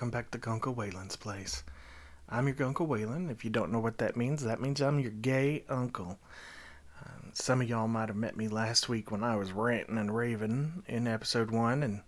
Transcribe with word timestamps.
Welcome 0.00 0.18
back 0.18 0.30
to 0.30 0.38
Guncle 0.38 0.74
Waylon's 0.74 1.16
place. 1.16 1.62
I'm 2.26 2.46
your 2.46 2.56
Guncle 2.56 2.88
Waylon. 2.88 3.30
If 3.30 3.44
you 3.44 3.50
don't 3.50 3.70
know 3.70 3.80
what 3.80 3.98
that 3.98 4.16
means, 4.16 4.42
that 4.42 4.58
means 4.58 4.80
I'm 4.80 4.98
your 4.98 5.10
gay 5.10 5.62
uncle. 5.68 6.18
Uh, 6.98 7.28
some 7.34 7.60
of 7.60 7.68
y'all 7.68 7.86
might 7.86 8.08
have 8.08 8.16
met 8.16 8.34
me 8.34 8.48
last 8.48 8.88
week 8.88 9.10
when 9.10 9.22
I 9.22 9.36
was 9.36 9.52
ranting 9.52 9.98
and 9.98 10.16
raving 10.16 10.84
in 10.88 11.06
episode 11.06 11.50
one, 11.50 11.82
and 11.82 12.00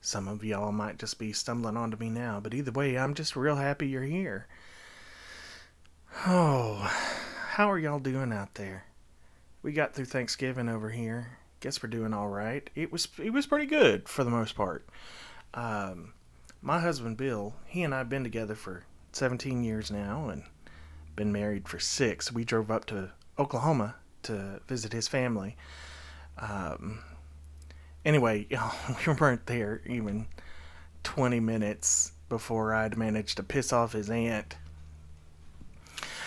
some 0.00 0.28
of 0.28 0.44
y'all 0.44 0.70
might 0.70 0.96
just 0.96 1.18
be 1.18 1.32
stumbling 1.32 1.76
onto 1.76 1.96
me 1.96 2.08
now. 2.08 2.38
But 2.38 2.54
either 2.54 2.70
way, 2.70 2.96
I'm 2.96 3.14
just 3.14 3.34
real 3.34 3.56
happy 3.56 3.88
you're 3.88 4.04
here. 4.04 4.46
Oh, 6.28 6.88
how 7.48 7.68
are 7.68 7.80
y'all 7.80 7.98
doing 7.98 8.32
out 8.32 8.54
there? 8.54 8.84
We 9.60 9.72
got 9.72 9.92
through 9.92 10.04
Thanksgiving 10.04 10.68
over 10.68 10.90
here. 10.90 11.38
Guess 11.58 11.82
we're 11.82 11.88
doing 11.88 12.14
all 12.14 12.28
right. 12.28 12.70
It 12.76 12.92
was 12.92 13.08
it 13.20 13.32
was 13.32 13.48
pretty 13.48 13.66
good 13.66 14.08
for 14.08 14.22
the 14.22 14.30
most 14.30 14.54
part. 14.54 14.86
Um, 15.52 16.12
my 16.64 16.80
husband 16.80 17.18
Bill, 17.18 17.52
he 17.66 17.82
and 17.82 17.94
I've 17.94 18.08
been 18.08 18.24
together 18.24 18.54
for 18.54 18.84
17 19.12 19.62
years 19.62 19.90
now 19.90 20.30
and 20.30 20.44
been 21.14 21.30
married 21.30 21.68
for 21.68 21.78
six. 21.78 22.32
We 22.32 22.42
drove 22.42 22.70
up 22.70 22.86
to 22.86 23.10
Oklahoma 23.38 23.96
to 24.22 24.60
visit 24.66 24.94
his 24.94 25.06
family. 25.06 25.56
Um, 26.38 27.00
anyway, 28.02 28.46
we 29.06 29.12
weren't 29.12 29.44
there 29.44 29.82
even 29.86 30.26
20 31.02 31.38
minutes 31.38 32.12
before 32.30 32.72
I'd 32.72 32.96
managed 32.96 33.36
to 33.36 33.42
piss 33.42 33.70
off 33.70 33.92
his 33.92 34.08
aunt. 34.08 34.56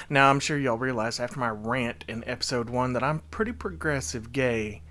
Now, 0.07 0.29
I'm 0.29 0.39
sure 0.39 0.57
y'all 0.57 0.77
realize 0.77 1.19
after 1.19 1.39
my 1.39 1.49
rant 1.49 2.05
in 2.07 2.23
episode 2.27 2.69
one 2.69 2.94
that 2.94 3.03
I'm 3.03 3.23
pretty 3.31 3.51
progressive 3.53 4.31
gay. 4.31 4.83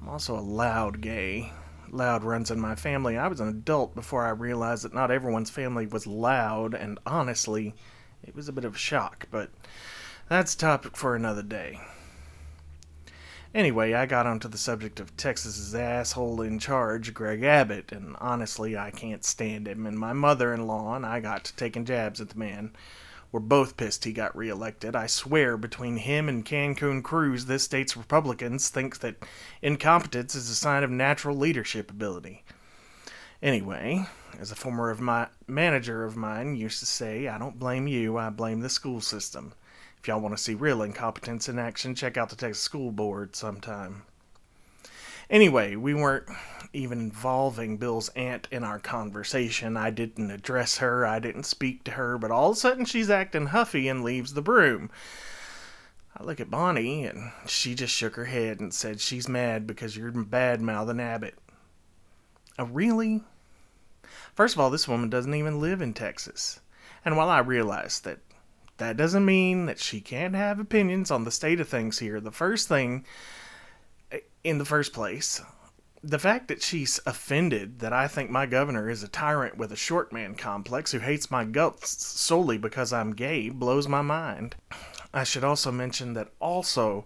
I'm 0.00 0.08
also 0.08 0.38
a 0.38 0.40
loud 0.40 1.00
gay 1.00 1.52
loud 1.92 2.24
runs 2.24 2.50
in 2.50 2.60
my 2.60 2.74
family. 2.74 3.16
I 3.16 3.28
was 3.28 3.40
an 3.40 3.48
adult 3.48 3.94
before 3.94 4.26
I 4.26 4.30
realized 4.30 4.84
that 4.84 4.94
not 4.94 5.10
everyone's 5.10 5.50
family 5.50 5.86
was 5.86 6.06
loud, 6.06 6.74
and 6.74 6.98
honestly, 7.06 7.74
it 8.22 8.34
was 8.34 8.48
a 8.48 8.52
bit 8.52 8.64
of 8.64 8.74
a 8.74 8.78
shock, 8.78 9.28
but 9.30 9.50
that's 10.28 10.54
topic 10.54 10.96
for 10.96 11.14
another 11.14 11.42
day. 11.42 11.80
Anyway, 13.54 13.94
I 13.94 14.04
got 14.04 14.26
onto 14.26 14.46
the 14.46 14.58
subject 14.58 15.00
of 15.00 15.16
Texas's 15.16 15.74
asshole 15.74 16.42
in 16.42 16.58
charge, 16.58 17.14
Greg 17.14 17.42
Abbott, 17.42 17.92
and 17.92 18.14
honestly, 18.20 18.76
I 18.76 18.90
can't 18.90 19.24
stand 19.24 19.66
him. 19.66 19.86
And 19.86 19.98
my 19.98 20.12
mother 20.12 20.52
in 20.52 20.66
law 20.66 20.94
and 20.94 21.06
I 21.06 21.20
got 21.20 21.44
to 21.44 21.56
taking 21.56 21.86
jabs 21.86 22.20
at 22.20 22.28
the 22.28 22.38
man. 22.38 22.72
We're 23.30 23.40
both 23.40 23.76
pissed 23.76 24.04
he 24.04 24.12
got 24.12 24.36
reelected. 24.36 24.96
I 24.96 25.06
swear, 25.06 25.56
between 25.58 25.98
him 25.98 26.28
and 26.28 26.44
Cancun 26.44 27.02
Cruz, 27.02 27.44
this 27.44 27.62
state's 27.62 27.96
Republicans 27.96 28.70
think 28.70 29.00
that 29.00 29.16
incompetence 29.60 30.34
is 30.34 30.48
a 30.48 30.54
sign 30.54 30.82
of 30.82 30.90
natural 30.90 31.36
leadership 31.36 31.90
ability. 31.90 32.44
Anyway, 33.42 34.06
as 34.40 34.50
a 34.50 34.56
former 34.56 34.90
of 34.90 35.00
my 35.00 35.28
manager 35.46 36.04
of 36.04 36.16
mine 36.16 36.56
used 36.56 36.80
to 36.80 36.86
say, 36.86 37.28
I 37.28 37.38
don't 37.38 37.58
blame 37.58 37.86
you, 37.86 38.16
I 38.16 38.30
blame 38.30 38.60
the 38.60 38.70
school 38.70 39.00
system. 39.00 39.52
If 40.00 40.08
y'all 40.08 40.20
want 40.20 40.36
to 40.36 40.42
see 40.42 40.54
real 40.54 40.82
incompetence 40.82 41.48
in 41.48 41.58
action, 41.58 41.94
check 41.94 42.16
out 42.16 42.30
the 42.30 42.36
Texas 42.36 42.62
School 42.62 42.92
Board 42.92 43.36
sometime. 43.36 44.04
Anyway, 45.30 45.76
we 45.76 45.92
weren't 45.92 46.28
even 46.72 47.00
involving 47.00 47.76
Bill's 47.76 48.08
aunt 48.10 48.48
in 48.50 48.64
our 48.64 48.78
conversation. 48.78 49.76
I 49.76 49.90
didn't 49.90 50.30
address 50.30 50.78
her, 50.78 51.06
I 51.06 51.18
didn't 51.18 51.44
speak 51.44 51.84
to 51.84 51.92
her, 51.92 52.18
but 52.18 52.30
all 52.30 52.50
of 52.50 52.56
a 52.56 52.60
sudden 52.60 52.84
she's 52.84 53.10
acting 53.10 53.46
huffy 53.46 53.88
and 53.88 54.04
leaves 54.04 54.34
the 54.34 54.42
room. 54.42 54.90
I 56.16 56.24
look 56.24 56.40
at 56.40 56.50
Bonnie, 56.50 57.04
and 57.04 57.30
she 57.46 57.74
just 57.74 57.94
shook 57.94 58.16
her 58.16 58.24
head 58.24 58.58
and 58.58 58.74
said 58.74 59.00
she's 59.00 59.28
mad 59.28 59.66
because 59.66 59.96
you're 59.96 60.10
bad 60.10 60.60
mouthing 60.60 61.00
Abbott. 61.00 61.38
Really? 62.58 63.22
First 64.34 64.54
of 64.54 64.60
all, 64.60 64.70
this 64.70 64.88
woman 64.88 65.10
doesn't 65.10 65.34
even 65.34 65.60
live 65.60 65.80
in 65.80 65.94
Texas. 65.94 66.60
And 67.04 67.16
while 67.16 67.28
I 67.28 67.38
realize 67.38 68.00
that 68.00 68.18
that 68.78 68.96
doesn't 68.96 69.24
mean 69.24 69.66
that 69.66 69.78
she 69.78 70.00
can't 70.00 70.34
have 70.34 70.58
opinions 70.58 71.10
on 71.10 71.24
the 71.24 71.30
state 71.30 71.60
of 71.60 71.68
things 71.68 71.98
here, 71.98 72.20
the 72.20 72.32
first 72.32 72.68
thing 72.68 73.04
in 74.48 74.58
the 74.58 74.64
first 74.64 74.92
place, 74.92 75.42
the 76.02 76.18
fact 76.18 76.48
that 76.48 76.62
she's 76.62 77.00
offended 77.04 77.80
that 77.80 77.92
I 77.92 78.08
think 78.08 78.30
my 78.30 78.46
governor 78.46 78.88
is 78.88 79.02
a 79.02 79.08
tyrant 79.08 79.58
with 79.58 79.72
a 79.72 79.76
short 79.76 80.12
man 80.12 80.34
complex 80.34 80.92
who 80.92 81.00
hates 81.00 81.30
my 81.30 81.44
guts 81.44 82.06
solely 82.06 82.56
because 82.56 82.92
I'm 82.92 83.14
gay 83.14 83.50
blows 83.50 83.88
my 83.88 84.00
mind. 84.00 84.56
I 85.12 85.24
should 85.24 85.44
also 85.44 85.70
mention 85.70 86.14
that 86.14 86.30
also 86.40 87.04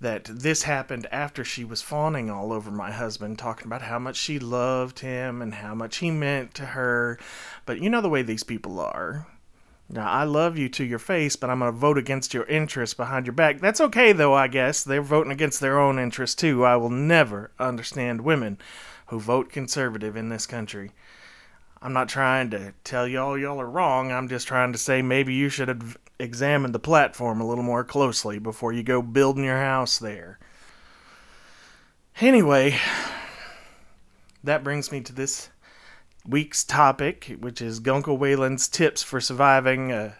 that 0.00 0.24
this 0.24 0.62
happened 0.62 1.06
after 1.10 1.44
she 1.44 1.64
was 1.64 1.82
fawning 1.82 2.30
all 2.30 2.52
over 2.52 2.70
my 2.70 2.92
husband, 2.92 3.38
talking 3.38 3.66
about 3.66 3.82
how 3.82 3.98
much 3.98 4.16
she 4.16 4.38
loved 4.38 5.00
him 5.00 5.42
and 5.42 5.54
how 5.54 5.74
much 5.74 5.96
he 5.96 6.10
meant 6.10 6.54
to 6.54 6.66
her. 6.66 7.18
But 7.66 7.80
you 7.80 7.90
know 7.90 8.00
the 8.00 8.08
way 8.08 8.22
these 8.22 8.44
people 8.44 8.78
are. 8.78 9.26
Now, 9.90 10.10
I 10.10 10.24
love 10.24 10.58
you 10.58 10.68
to 10.70 10.84
your 10.84 10.98
face, 10.98 11.34
but 11.36 11.48
I'm 11.48 11.60
going 11.60 11.72
to 11.72 11.78
vote 11.78 11.96
against 11.96 12.34
your 12.34 12.44
interests 12.44 12.92
behind 12.92 13.26
your 13.26 13.32
back. 13.32 13.60
That's 13.60 13.80
okay, 13.80 14.12
though, 14.12 14.34
I 14.34 14.46
guess. 14.46 14.84
They're 14.84 15.00
voting 15.00 15.32
against 15.32 15.60
their 15.60 15.78
own 15.78 15.98
interests, 15.98 16.36
too. 16.36 16.64
I 16.64 16.76
will 16.76 16.90
never 16.90 17.52
understand 17.58 18.20
women 18.20 18.58
who 19.06 19.18
vote 19.18 19.50
conservative 19.50 20.14
in 20.14 20.28
this 20.28 20.46
country. 20.46 20.92
I'm 21.80 21.94
not 21.94 22.08
trying 22.08 22.50
to 22.50 22.74
tell 22.84 23.06
y'all 23.08 23.38
y'all 23.38 23.60
are 23.60 23.70
wrong. 23.70 24.12
I'm 24.12 24.28
just 24.28 24.46
trying 24.46 24.72
to 24.72 24.78
say 24.78 25.00
maybe 25.00 25.32
you 25.32 25.48
should 25.48 25.96
examine 26.18 26.72
the 26.72 26.78
platform 26.78 27.40
a 27.40 27.46
little 27.46 27.64
more 27.64 27.84
closely 27.84 28.38
before 28.38 28.72
you 28.72 28.82
go 28.82 29.00
building 29.00 29.44
your 29.44 29.58
house 29.58 29.98
there. 29.98 30.38
Anyway, 32.20 32.76
that 34.44 34.64
brings 34.64 34.92
me 34.92 35.00
to 35.00 35.12
this 35.12 35.48
week's 36.28 36.62
topic, 36.62 37.36
which 37.40 37.62
is 37.62 37.80
Guncle 37.80 38.18
Waylon's 38.18 38.68
tips 38.68 39.02
for 39.02 39.20
surviving 39.20 39.90
a 39.90 40.16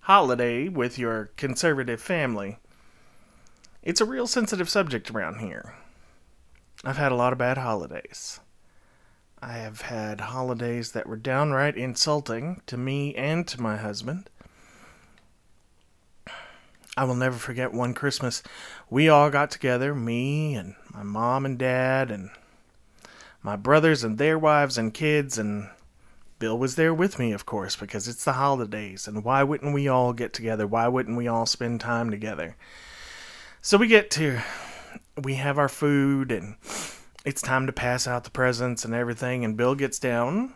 holiday 0.00 0.68
with 0.68 0.98
your 0.98 1.30
conservative 1.36 2.00
family. 2.00 2.58
It's 3.82 4.00
a 4.00 4.06
real 4.06 4.26
sensitive 4.26 4.68
subject 4.68 5.10
around 5.10 5.40
here. 5.40 5.74
I've 6.82 6.96
had 6.96 7.12
a 7.12 7.16
lot 7.16 7.32
of 7.32 7.38
bad 7.38 7.58
holidays. 7.58 8.40
I 9.42 9.54
have 9.54 9.82
had 9.82 10.20
holidays 10.20 10.92
that 10.92 11.06
were 11.06 11.16
downright 11.16 11.76
insulting 11.76 12.62
to 12.66 12.76
me 12.76 13.14
and 13.14 13.46
to 13.48 13.60
my 13.60 13.76
husband. 13.76 14.30
I 16.96 17.04
will 17.04 17.14
never 17.14 17.36
forget 17.36 17.72
one 17.72 17.94
Christmas. 17.94 18.42
We 18.88 19.08
all 19.08 19.30
got 19.30 19.50
together, 19.50 19.94
me 19.94 20.54
and 20.54 20.74
my 20.92 21.02
mom 21.02 21.44
and 21.44 21.58
dad 21.58 22.10
and 22.10 22.30
my 23.42 23.56
brothers 23.56 24.04
and 24.04 24.18
their 24.18 24.38
wives 24.38 24.76
and 24.76 24.92
kids, 24.92 25.38
and 25.38 25.68
Bill 26.38 26.58
was 26.58 26.76
there 26.76 26.94
with 26.94 27.18
me, 27.18 27.32
of 27.32 27.46
course, 27.46 27.76
because 27.76 28.08
it's 28.08 28.24
the 28.24 28.34
holidays, 28.34 29.06
and 29.06 29.24
why 29.24 29.42
wouldn't 29.42 29.74
we 29.74 29.88
all 29.88 30.12
get 30.12 30.32
together? 30.32 30.66
Why 30.66 30.88
wouldn't 30.88 31.16
we 31.16 31.28
all 31.28 31.46
spend 31.46 31.80
time 31.80 32.10
together? 32.10 32.56
So 33.62 33.76
we 33.78 33.88
get 33.88 34.10
to, 34.12 34.40
we 35.22 35.34
have 35.34 35.58
our 35.58 35.68
food, 35.68 36.32
and 36.32 36.56
it's 37.24 37.42
time 37.42 37.66
to 37.66 37.72
pass 37.72 38.06
out 38.06 38.24
the 38.24 38.30
presents 38.30 38.84
and 38.84 38.94
everything, 38.94 39.44
and 39.44 39.56
Bill 39.56 39.74
gets 39.74 39.98
down, 39.98 40.54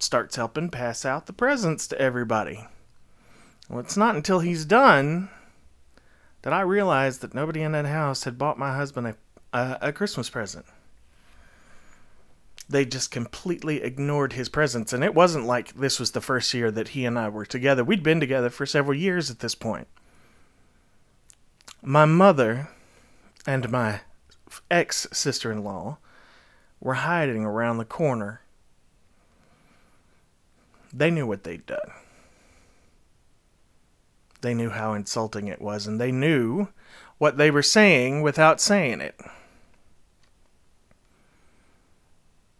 starts 0.00 0.36
helping 0.36 0.70
pass 0.70 1.04
out 1.04 1.26
the 1.26 1.32
presents 1.32 1.86
to 1.88 2.00
everybody. 2.00 2.66
Well, 3.68 3.80
it's 3.80 3.96
not 3.96 4.16
until 4.16 4.40
he's 4.40 4.64
done 4.64 5.30
that 6.42 6.52
I 6.52 6.60
realize 6.60 7.18
that 7.18 7.34
nobody 7.34 7.62
in 7.62 7.72
that 7.72 7.86
house 7.86 8.24
had 8.24 8.36
bought 8.36 8.58
my 8.58 8.76
husband 8.76 9.06
a, 9.06 9.16
a, 9.54 9.78
a 9.88 9.92
Christmas 9.92 10.28
present 10.28 10.66
they 12.68 12.84
just 12.84 13.10
completely 13.10 13.82
ignored 13.82 14.32
his 14.32 14.48
presence. 14.48 14.92
And 14.92 15.04
it 15.04 15.14
wasn't 15.14 15.46
like 15.46 15.74
this 15.74 16.00
was 16.00 16.12
the 16.12 16.20
first 16.20 16.52
year 16.54 16.70
that 16.70 16.88
he 16.88 17.04
and 17.04 17.18
I 17.18 17.28
were 17.28 17.46
together. 17.46 17.84
We'd 17.84 18.02
been 18.02 18.20
together 18.20 18.50
for 18.50 18.66
several 18.66 18.98
years 18.98 19.30
at 19.30 19.40
this 19.40 19.54
point. 19.54 19.86
My 21.82 22.06
mother 22.06 22.70
and 23.46 23.70
my 23.70 24.00
ex 24.70 25.06
sister 25.12 25.52
in 25.52 25.62
law 25.62 25.98
were 26.80 26.94
hiding 26.94 27.44
around 27.44 27.76
the 27.78 27.84
corner. 27.84 28.40
They 30.92 31.10
knew 31.10 31.26
what 31.26 31.44
they'd 31.44 31.66
done. 31.66 31.90
They 34.40 34.54
knew 34.54 34.70
how 34.70 34.92
insulting 34.92 35.48
it 35.48 35.60
was, 35.60 35.86
and 35.86 36.00
they 36.00 36.12
knew 36.12 36.68
what 37.18 37.36
they 37.36 37.50
were 37.50 37.62
saying 37.62 38.22
without 38.22 38.60
saying 38.60 39.00
it. 39.00 39.18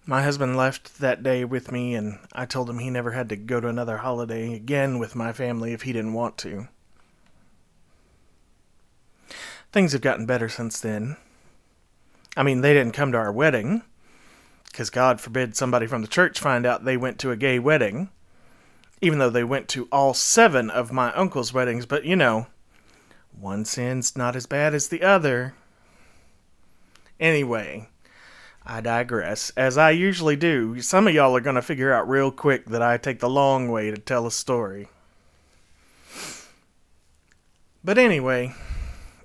My 0.07 0.23
husband 0.23 0.55
left 0.55 0.99
that 1.01 1.23
day 1.23 1.47
with 1.47 1.73
me, 1.73 1.95
and 1.95 2.19
I 2.33 2.45
told 2.45 2.69
him 2.69 2.79
he 2.79 2.91
never 2.91 3.13
had 3.13 3.31
to 3.31 3.37
go 3.37 3.59
to 3.59 3.69
another 3.69 3.99
holiday 3.99 4.55
again 4.55 4.99
with 4.99 5.15
my 5.15 5.33
family 5.33 5.73
if 5.73 5.83
he 5.83 5.95
didn't 5.95 6.13
want 6.13 6.37
to. 6.39 6.69
Things 9.73 9.93
have 9.93 10.03
gotten 10.03 10.27
better 10.27 10.49
since 10.51 10.79
then. 10.79 11.17
I 12.37 12.43
mean, 12.43 12.61
they 12.61 12.75
didn't 12.75 12.93
come 12.93 13.13
to 13.13 13.19
our 13.19 13.33
wedding, 13.33 13.83
because 14.67 14.91
God 14.91 15.23
forbid 15.23 15.57
somebody 15.57 15.87
from 15.87 16.03
the 16.03 16.09
church 16.09 16.39
find 16.39 16.67
out 16.67 16.85
they 16.85 16.99
went 16.99 17.19
to 17.21 17.31
a 17.31 17.37
gay 17.37 17.59
wedding, 17.59 18.11
even 19.01 19.19
though 19.19 19.31
they 19.31 19.45
went 19.45 19.69
to 19.69 19.89
all 19.91 20.13
seven 20.13 20.69
of 20.69 20.93
my 20.93 21.15
uncle's 21.15 21.55
weddings, 21.55 21.87
but 21.87 22.05
you 22.05 22.15
know, 22.15 22.47
one 23.33 23.65
sin's 23.65 24.17
not 24.17 24.37
as 24.37 24.45
bad 24.45 24.75
as 24.75 24.89
the 24.89 25.03
other. 25.03 25.55
Anyway, 27.19 27.89
I 28.67 28.81
digress, 28.81 29.51
as 29.57 29.77
I 29.77 29.91
usually 29.91 30.37
do. 30.37 30.81
Some 30.81 31.07
of 31.07 31.15
y'all 31.15 31.37
are 31.37 31.41
going 31.41 31.57
to 31.57 31.63
figure 31.63 31.93
out 31.93 32.09
real 32.09 32.31
quick 32.31 32.67
that 32.67 32.83
I 32.83 32.97
take 32.97 33.21
the 33.21 33.29
long 33.29 33.71
way 33.71 33.91
to 33.91 33.99
tell 33.99 34.27
a 34.27 34.31
story. 34.31 34.89
But 37.85 37.99
anyway, 37.99 38.55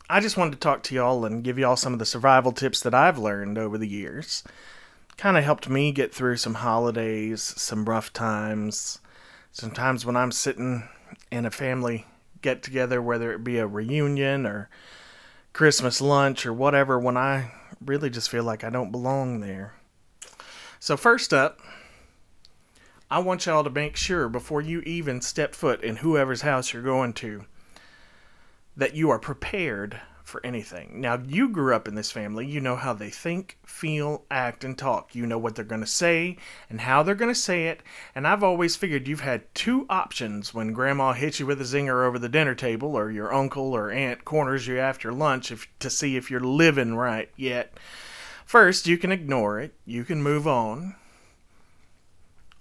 I 0.10 0.20
just 0.20 0.36
wanted 0.36 0.52
to 0.52 0.60
talk 0.60 0.84
to 0.84 0.96
y'all 0.96 1.24
and 1.24 1.44
give 1.44 1.58
y'all 1.58 1.78
some 1.78 1.94
of 1.94 2.00
the 2.00 2.06
survival 2.06 2.52
tips 2.52 2.82
that 2.82 2.94
I've 2.94 3.18
learned 3.18 3.58
over 3.58 3.78
the 3.78 3.88
years. 3.88 4.44
Kind 5.16 5.38
of 5.38 5.46
helped 5.46 5.70
me 5.70 5.94
get 5.94 6.14
through 6.14 6.38
some 6.38 6.56
holidays, 6.56 7.42
some 7.42 7.86
rough 7.86 8.12
times, 8.12 9.00
sometimes 9.52 10.06
when 10.06 10.18
I'm 10.18 10.32
sitting 10.32 10.90
in 11.32 11.46
a 11.46 11.52
family 11.52 12.06
get 12.42 12.64
together, 12.64 13.02
whether 13.02 13.32
it 13.34 13.44
be 13.44 13.58
a 13.58 13.68
reunion 13.68 14.46
or 14.46 14.70
Christmas 15.54 16.02
lunch 16.02 16.46
or 16.46 16.54
whatever, 16.54 17.00
when 17.00 17.18
I 17.18 17.52
really 17.84 18.10
just 18.10 18.30
feel 18.30 18.44
like 18.44 18.64
I 18.64 18.70
don't 18.70 18.92
belong 18.92 19.40
there. 19.40 19.76
So, 20.80 20.96
first 20.96 21.34
up, 21.34 21.60
I 23.12 23.20
want 23.20 23.46
y'all 23.46 23.64
to 23.64 23.70
make 23.70 23.96
sure 23.96 24.30
before 24.30 24.62
you 24.62 24.82
even 24.82 25.22
step 25.22 25.56
foot 25.56 25.84
in 25.84 25.98
whoever's 25.98 26.42
house 26.42 26.74
you're 26.74 26.84
going 26.84 27.14
to 27.14 27.46
that 28.78 28.96
you 28.96 29.10
are 29.10 29.20
prepared 29.20 30.00
for 30.30 30.46
anything. 30.46 31.02
Now, 31.02 31.22
you 31.28 31.50
grew 31.50 31.76
up 31.76 31.88
in 31.88 31.96
this 31.96 32.12
family. 32.12 32.46
You 32.46 32.62
know 32.62 32.76
how 32.76 32.94
they 32.94 33.10
think, 33.10 33.58
feel, 33.66 34.24
act, 34.32 34.64
and 34.64 34.78
talk. 34.78 35.16
You 35.16 35.26
know 35.26 35.38
what 35.38 35.56
they're 35.56 35.66
going 35.66 35.82
to 35.82 35.88
say 35.88 36.38
and 36.70 36.80
how 36.80 37.04
they're 37.04 37.16
going 37.16 37.34
to 37.34 37.40
say 37.40 37.68
it. 37.68 37.82
And 38.16 38.28
I've 38.28 38.44
always 38.44 38.76
figured 38.76 39.08
you've 39.08 39.20
had 39.20 39.54
two 39.54 39.86
options 39.90 40.54
when 40.54 40.72
grandma 40.72 41.14
hits 41.14 41.40
you 41.40 41.46
with 41.46 41.60
a 41.60 41.66
zinger 41.66 42.06
over 42.06 42.20
the 42.20 42.30
dinner 42.30 42.56
table 42.56 42.96
or 42.96 43.12
your 43.12 43.34
uncle 43.34 43.74
or 43.74 43.92
aunt 43.92 44.24
corners 44.24 44.68
you 44.68 44.80
after 44.80 45.12
lunch 45.12 45.52
if, 45.52 45.68
to 45.80 45.90
see 45.90 46.16
if 46.16 46.30
you're 46.30 46.40
living 46.40 46.96
right 46.96 47.30
yet. 47.36 47.74
First, 48.46 48.88
you 48.88 48.98
can 48.98 49.12
ignore 49.12 49.60
it, 49.60 49.74
you 49.86 50.04
can 50.04 50.24
move 50.24 50.48
on. 50.48 50.96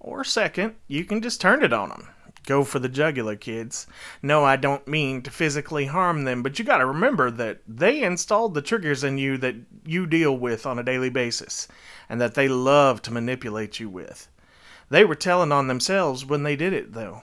Or 0.01 0.25
second, 0.25 0.77
you 0.87 1.05
can 1.05 1.21
just 1.21 1.41
turn 1.41 1.63
it 1.63 1.73
on 1.73 1.91
them. 1.91 2.09
Go 2.49 2.65
for 2.65 2.79
the 2.79 2.89
jugular, 2.89 3.37
kids. 3.37 3.87
No, 4.23 4.43
I 4.43 4.57
don't 4.57 4.89
mean 4.89 5.21
to 5.21 5.31
physically 5.31 5.85
harm 5.85 6.25
them, 6.25 6.43
but 6.43 6.59
you 6.59 6.65
gotta 6.65 6.87
remember 6.87 7.31
that 7.31 7.61
they 7.69 8.03
installed 8.03 8.55
the 8.55 8.63
triggers 8.63 9.05
in 9.05 9.19
you 9.19 9.37
that 9.37 9.57
you 9.85 10.07
deal 10.07 10.35
with 10.35 10.65
on 10.65 10.79
a 10.79 10.83
daily 10.83 11.11
basis, 11.11 11.69
and 12.09 12.19
that 12.23 12.33
they 12.33 12.49
love 12.49 13.03
to 13.03 13.13
manipulate 13.13 13.79
you 13.81 13.91
with. 13.91 14.29
They 14.89 15.05
were 15.05 15.15
telling 15.15 15.53
on 15.53 15.69
themselves 15.69 16.25
when 16.25 16.43
they 16.43 16.57
did 16.57 16.73
it, 16.73 16.95
though. 16.95 17.21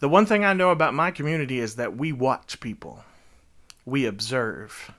The 0.00 0.08
one 0.08 0.26
thing 0.26 0.44
I 0.44 0.52
know 0.52 0.70
about 0.70 0.94
my 0.94 1.12
community 1.12 1.60
is 1.60 1.76
that 1.76 1.96
we 1.96 2.10
watch 2.10 2.58
people. 2.58 3.04
We 3.84 4.04
observe. 4.04 4.90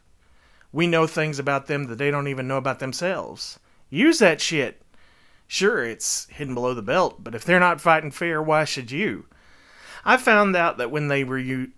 We 0.72 0.88
know 0.88 1.08
things 1.08 1.40
about 1.40 1.68
them 1.68 1.88
that 1.88 1.98
they 1.98 2.10
don't 2.10 2.30
even 2.30 2.48
know 2.48 2.56
about 2.56 2.80
themselves. 2.80 3.60
Use 3.90 4.20
that 4.20 4.40
shit. 4.40 4.82
Sure, 5.46 5.84
it's 5.84 6.26
hidden 6.30 6.54
below 6.54 6.74
the 6.74 6.82
belt, 6.82 7.22
but 7.22 7.36
if 7.36 7.44
they're 7.44 7.60
not 7.60 7.82
fighting 7.82 8.12
fair, 8.12 8.42
why 8.42 8.64
should 8.64 8.92
you? 8.92 9.26
I 10.08 10.16
found 10.16 10.56
out 10.56 10.78
that 10.78 10.90
when 10.90 11.10
they 11.10 11.26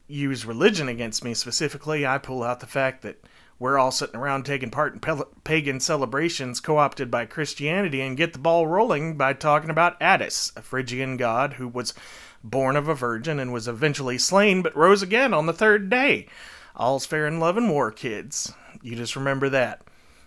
use 0.08 0.46
religion 0.46 0.88
against 0.88 1.24
me 1.24 1.34
specifically, 1.34 2.06
I 2.06 2.20
pull 2.20 2.44
out 2.44 2.60
the 2.60 2.68
fact 2.68 3.02
that 3.02 3.26
we're 3.58 3.80
all 3.80 3.90
sitting 3.90 4.16
around 4.16 4.44
taking 4.44 4.70
part 4.70 4.94
in 4.94 5.00
pe- 5.00 5.24
pagan 5.44 5.80
celebrations 5.80 6.60
co 6.60 6.78
opted 6.78 7.10
by 7.10 7.26
Christianity 7.26 8.02
and 8.02 8.16
get 8.16 8.34
the 8.34 8.40
ball 8.40 8.68
rolling 8.68 9.18
by 9.18 9.34
talking 9.34 9.72
about 9.72 10.00
Attis, 10.00 10.52
a 10.56 10.62
Phrygian 10.62 11.18
god 11.18 11.54
who 11.54 11.68
was 11.68 11.96
born 12.44 12.76
of 12.76 12.88
a 12.88 12.94
virgin 12.94 13.40
and 13.40 13.52
was 13.52 13.68
eventually 13.68 14.20
slain 14.20 14.62
but 14.62 14.78
rose 14.78 15.02
again 15.02 15.34
on 15.34 15.48
the 15.48 15.52
third 15.52 15.90
day. 15.90 16.28
All's 16.76 17.08
fair 17.08 17.26
in 17.26 17.40
love 17.40 17.58
and 17.58 17.68
war, 17.68 17.92
kids. 17.92 18.54
You 18.84 18.96
just 18.96 19.16
remember 19.16 19.50
that. 19.50 19.82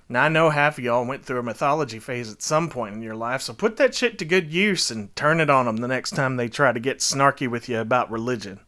Now, 0.09 0.25
I 0.25 0.29
know 0.29 0.51
half 0.51 0.79
of 0.79 0.85
y'all 0.85 1.07
went 1.07 1.25
through 1.25 1.39
a 1.39 1.43
mythology 1.43 1.99
phase 1.99 2.31
at 2.31 2.43
some 2.43 2.69
point 2.69 2.95
in 2.95 3.03
your 3.03 3.15
life, 3.15 3.41
so 3.41 3.55
put 3.55 3.77
that 3.79 3.95
shit 3.95 4.19
to 4.19 4.25
good 4.25 4.53
use 4.53 4.91
and 4.91 5.15
turn 5.17 5.41
it 5.41 5.49
on 5.49 5.67
them 5.67 5.79
the 5.79 5.89
next 5.89 6.11
time 6.11 6.37
they 6.37 6.49
try 6.49 6.73
to 6.73 6.81
get 6.81 6.99
snarky 6.99 7.49
with 7.49 7.69
you 7.69 7.79
about 7.79 8.11
religion. 8.11 8.61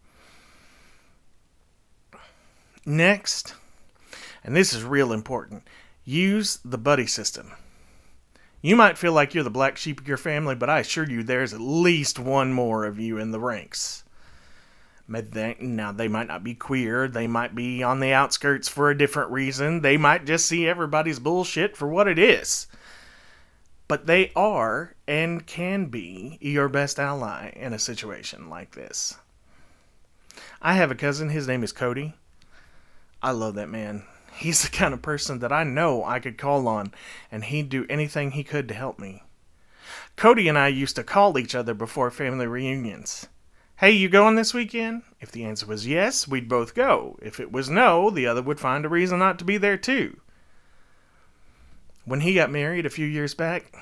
Next, 2.86 3.54
and 4.42 4.54
this 4.54 4.72
is 4.72 4.84
real 4.84 5.12
important, 5.12 5.64
use 6.04 6.58
the 6.64 6.78
buddy 6.78 7.06
system. 7.06 7.52
You 8.62 8.76
might 8.76 8.96
feel 8.96 9.12
like 9.12 9.34
you're 9.34 9.44
the 9.44 9.50
black 9.50 9.76
sheep 9.76 10.00
of 10.00 10.08
your 10.08 10.16
family, 10.16 10.54
but 10.54 10.70
I 10.70 10.78
assure 10.78 11.08
you 11.08 11.22
there's 11.22 11.52
at 11.52 11.60
least 11.60 12.18
one 12.18 12.52
more 12.52 12.86
of 12.86 12.98
you 12.98 13.18
in 13.18 13.30
the 13.30 13.40
ranks. 13.40 14.04
Now, 15.06 15.92
they 15.92 16.08
might 16.08 16.28
not 16.28 16.42
be 16.42 16.54
queer. 16.54 17.08
They 17.08 17.26
might 17.26 17.54
be 17.54 17.82
on 17.82 18.00
the 18.00 18.12
outskirts 18.12 18.68
for 18.68 18.90
a 18.90 18.96
different 18.96 19.30
reason. 19.30 19.82
They 19.82 19.96
might 19.96 20.24
just 20.24 20.46
see 20.46 20.66
everybody's 20.66 21.18
bullshit 21.18 21.76
for 21.76 21.88
what 21.88 22.08
it 22.08 22.18
is. 22.18 22.66
But 23.86 24.06
they 24.06 24.32
are 24.34 24.94
and 25.06 25.46
can 25.46 25.86
be 25.86 26.38
your 26.40 26.70
best 26.70 26.98
ally 26.98 27.50
in 27.50 27.74
a 27.74 27.78
situation 27.78 28.48
like 28.48 28.74
this. 28.74 29.18
I 30.62 30.74
have 30.74 30.90
a 30.90 30.94
cousin. 30.94 31.28
His 31.28 31.46
name 31.46 31.62
is 31.62 31.72
Cody. 31.72 32.14
I 33.22 33.32
love 33.32 33.54
that 33.56 33.68
man. 33.68 34.04
He's 34.34 34.62
the 34.62 34.74
kind 34.74 34.94
of 34.94 35.02
person 35.02 35.38
that 35.40 35.52
I 35.52 35.64
know 35.64 36.02
I 36.02 36.18
could 36.18 36.38
call 36.38 36.66
on, 36.66 36.92
and 37.30 37.44
he'd 37.44 37.68
do 37.68 37.86
anything 37.88 38.30
he 38.30 38.42
could 38.42 38.68
to 38.68 38.74
help 38.74 38.98
me. 38.98 39.22
Cody 40.16 40.48
and 40.48 40.58
I 40.58 40.68
used 40.68 40.96
to 40.96 41.04
call 41.04 41.38
each 41.38 41.54
other 41.54 41.74
before 41.74 42.10
family 42.10 42.46
reunions. 42.46 43.26
Hey, 43.78 43.90
you 43.90 44.08
going 44.08 44.36
this 44.36 44.54
weekend? 44.54 45.02
If 45.20 45.32
the 45.32 45.44
answer 45.44 45.66
was 45.66 45.84
yes, 45.84 46.28
we'd 46.28 46.48
both 46.48 46.76
go. 46.76 47.18
If 47.20 47.40
it 47.40 47.50
was 47.50 47.68
no, 47.68 48.08
the 48.08 48.24
other 48.24 48.40
would 48.40 48.60
find 48.60 48.84
a 48.84 48.88
reason 48.88 49.18
not 49.18 49.36
to 49.40 49.44
be 49.44 49.56
there 49.56 49.76
too. 49.76 50.20
When 52.04 52.20
he 52.20 52.34
got 52.34 52.52
married 52.52 52.86
a 52.86 52.90
few 52.90 53.04
years 53.04 53.34
back, 53.34 53.74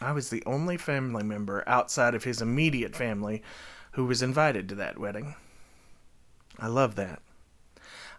I 0.00 0.10
was 0.10 0.30
the 0.30 0.42
only 0.46 0.76
family 0.76 1.22
member 1.22 1.62
outside 1.68 2.12
of 2.16 2.24
his 2.24 2.42
immediate 2.42 2.96
family 2.96 3.40
who 3.92 4.04
was 4.04 4.20
invited 4.20 4.68
to 4.68 4.74
that 4.74 4.98
wedding. 4.98 5.36
I 6.58 6.66
love 6.66 6.96
that. 6.96 7.22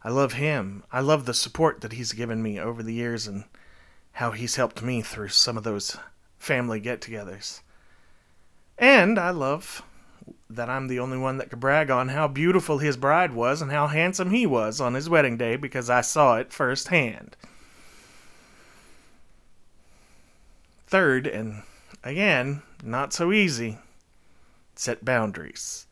I 0.05 0.09
love 0.09 0.33
him. 0.33 0.85
I 0.93 1.01
love 1.01 1.25
the 1.25 1.33
support 1.33 1.81
that 1.81 1.91
he's 1.91 2.13
given 2.13 2.41
me 2.41 2.57
over 2.57 2.81
the 2.81 2.93
years 2.93 3.27
and 3.27 3.43
how 4.13 4.31
he's 4.31 4.55
helped 4.55 4.81
me 4.81 5.01
through 5.01 5.29
some 5.29 5.57
of 5.57 5.65
those 5.65 5.97
family 6.39 6.79
get 6.79 7.01
togethers. 7.01 7.59
And 8.77 9.19
I 9.19 9.31
love 9.31 9.83
that 10.49 10.69
I'm 10.69 10.87
the 10.87 10.99
only 10.99 11.17
one 11.17 11.37
that 11.37 11.49
could 11.49 11.59
brag 11.59 11.89
on 11.89 12.09
how 12.09 12.27
beautiful 12.27 12.77
his 12.77 12.97
bride 12.97 13.33
was 13.33 13.61
and 13.61 13.71
how 13.71 13.87
handsome 13.87 14.31
he 14.31 14.45
was 14.45 14.79
on 14.79 14.93
his 14.93 15.09
wedding 15.09 15.37
day 15.37 15.55
because 15.55 15.89
I 15.89 16.01
saw 16.01 16.37
it 16.37 16.53
firsthand. 16.53 17.35
Third, 20.85 21.27
and 21.27 21.63
again, 22.03 22.61
not 22.83 23.11
so 23.11 23.33
easy, 23.33 23.79
set 24.75 25.03
boundaries. 25.03 25.86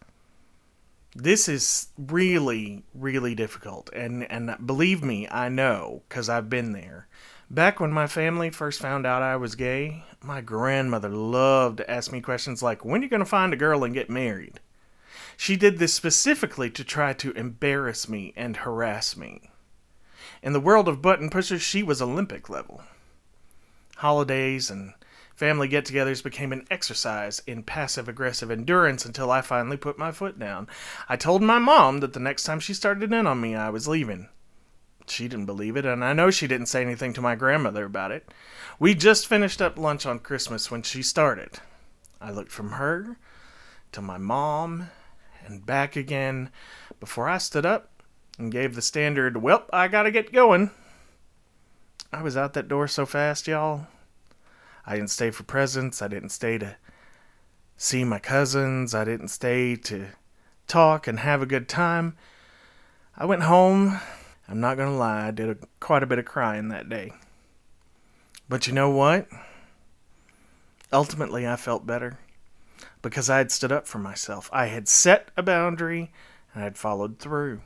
This 1.18 1.48
is 1.48 1.88
really, 1.98 2.84
really 2.94 3.36
difficult, 3.36 3.90
and, 3.94 4.30
and 4.30 4.54
believe 4.66 5.02
me, 5.02 5.30
I 5.32 5.48
know, 5.48 6.04
because 6.10 6.28
I've 6.28 6.50
been 6.50 6.74
there. 6.74 7.08
Back 7.50 7.80
when 7.80 7.94
my 7.94 8.06
family 8.06 8.50
first 8.50 8.82
found 8.82 9.06
out 9.06 9.22
I 9.22 9.38
was 9.38 9.56
gay, 9.56 10.04
my 10.22 10.42
grandmother 10.42 11.08
loved 11.08 11.78
to 11.78 11.90
ask 11.90 12.12
me 12.12 12.20
questions 12.20 12.62
like, 12.62 12.84
When 12.84 13.00
are 13.00 13.04
you 13.06 13.10
going 13.10 13.22
to 13.22 13.26
find 13.26 13.54
a 13.54 13.58
girl 13.58 13.86
and 13.86 13.94
get 13.94 14.10
married? 14.10 14.60
She 15.38 15.56
did 15.56 15.80
this 15.80 15.94
specifically 15.94 16.70
to 16.72 16.84
try 16.84 17.14
to 17.14 17.32
embarrass 17.32 18.10
me 18.10 18.34
and 18.36 18.58
harass 18.58 19.16
me. 19.16 19.52
In 20.44 20.52
the 20.52 20.60
world 20.60 20.90
of 20.90 21.02
button 21.02 21.30
pushers, 21.30 21.62
she 21.62 21.82
was 21.82 22.02
Olympic 22.02 22.50
level. 22.50 22.84
Holidays 23.98 24.70
and 24.70 24.94
family 25.36 25.68
get 25.68 25.86
togethers 25.86 26.24
became 26.24 26.52
an 26.52 26.66
exercise 26.72 27.42
in 27.46 27.64
passive 27.64 28.08
aggressive 28.08 28.50
endurance 28.50 29.06
until 29.06 29.32
I 29.32 29.42
finally 29.42 29.78
put 29.78 29.98
my 29.98 30.12
foot 30.12 30.40
down. 30.40 30.68
I 31.08 31.18
told 31.18 31.42
my 31.42 31.60
mom 31.60 32.00
that 32.00 32.14
the 32.14 32.20
next 32.20 32.44
time 32.44 32.60
she 32.60 32.74
started 32.74 33.14
in 33.14 33.28
on 33.28 33.42
me, 33.42 33.56
I 33.56 33.70
was 33.70 33.88
leaving. 33.88 34.30
She 35.08 35.28
didn't 35.28 35.46
believe 35.46 35.78
it, 35.78 35.86
and 35.86 36.04
I 36.04 36.14
know 36.14 36.32
she 36.32 36.48
didn't 36.48 36.68
say 36.68 36.82
anything 36.82 37.14
to 37.14 37.22
my 37.22 37.36
grandmother 37.36 37.86
about 37.86 38.12
it. 38.12 38.28
We 38.80 38.96
just 38.96 39.28
finished 39.28 39.62
up 39.62 39.78
lunch 39.78 40.06
on 40.06 40.20
Christmas 40.20 40.72
when 40.72 40.82
she 40.82 41.04
started. 41.04 41.60
I 42.20 42.32
looked 42.32 42.52
from 42.52 42.72
her 42.72 43.18
to 43.92 44.02
my 44.02 44.18
mom 44.18 44.90
and 45.46 45.66
back 45.66 45.96
again 45.96 46.50
before 47.00 47.30
I 47.30 47.38
stood 47.38 47.66
up 47.66 47.92
and 48.40 48.52
gave 48.52 48.74
the 48.74 48.82
standard, 48.82 49.38
Well, 49.38 49.66
I 49.72 49.88
gotta 49.88 50.12
get 50.12 50.34
going. 50.34 50.72
I 52.12 52.22
was 52.22 52.36
out 52.36 52.54
that 52.54 52.68
door 52.68 52.88
so 52.88 53.06
fast, 53.06 53.48
y'all. 53.48 53.88
I 54.86 54.96
didn't 54.96 55.10
stay 55.10 55.32
for 55.32 55.44
presents. 55.44 56.02
I 56.02 56.08
didn't 56.08 56.30
stay 56.30 56.58
to 56.58 56.78
see 57.78 58.04
my 58.04 58.20
cousins. 58.20 58.94
I 58.94 59.04
didn't 59.04 59.30
stay 59.30 59.76
to 59.76 60.08
talk 60.68 61.08
and 61.08 61.20
have 61.20 61.42
a 61.42 61.48
good 61.48 61.68
time. 61.68 62.16
I 63.18 63.26
went 63.26 63.44
home 63.44 64.00
I'm 64.48 64.60
not 64.60 64.78
going 64.78 64.90
to 64.90 64.96
lie, 64.96 65.28
I 65.28 65.32
did 65.32 65.50
a, 65.50 65.58
quite 65.80 66.04
a 66.04 66.08
bit 66.08 66.20
of 66.20 66.26
crying 66.26 66.70
that 66.70 66.90
day. 66.90 67.14
But 68.48 68.68
you 68.68 68.74
know 68.74 68.92
what? 68.92 69.28
Ultimately, 70.94 71.48
I 71.48 71.56
felt 71.56 71.88
better 71.88 72.20
because 73.02 73.30
I 73.30 73.40
had 73.40 73.52
stood 73.52 73.72
up 73.72 73.88
for 73.88 73.98
myself. 73.98 74.50
I 74.54 74.68
had 74.68 74.88
set 74.88 75.30
a 75.36 75.42
boundary 75.42 76.12
and 76.54 76.62
I 76.62 76.66
had 76.66 76.78
followed 76.78 77.18
through. 77.18 77.62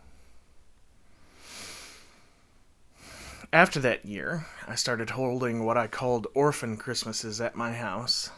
After 3.51 3.79
that 3.79 4.05
year, 4.05 4.45
I 4.67 4.75
started 4.75 5.11
holding 5.11 5.65
what 5.65 5.77
I 5.77 5.87
called 5.87 6.27
orphan 6.33 6.77
Christmases 6.77 7.41
at 7.41 7.55
my 7.55 7.73
house. 7.73 8.29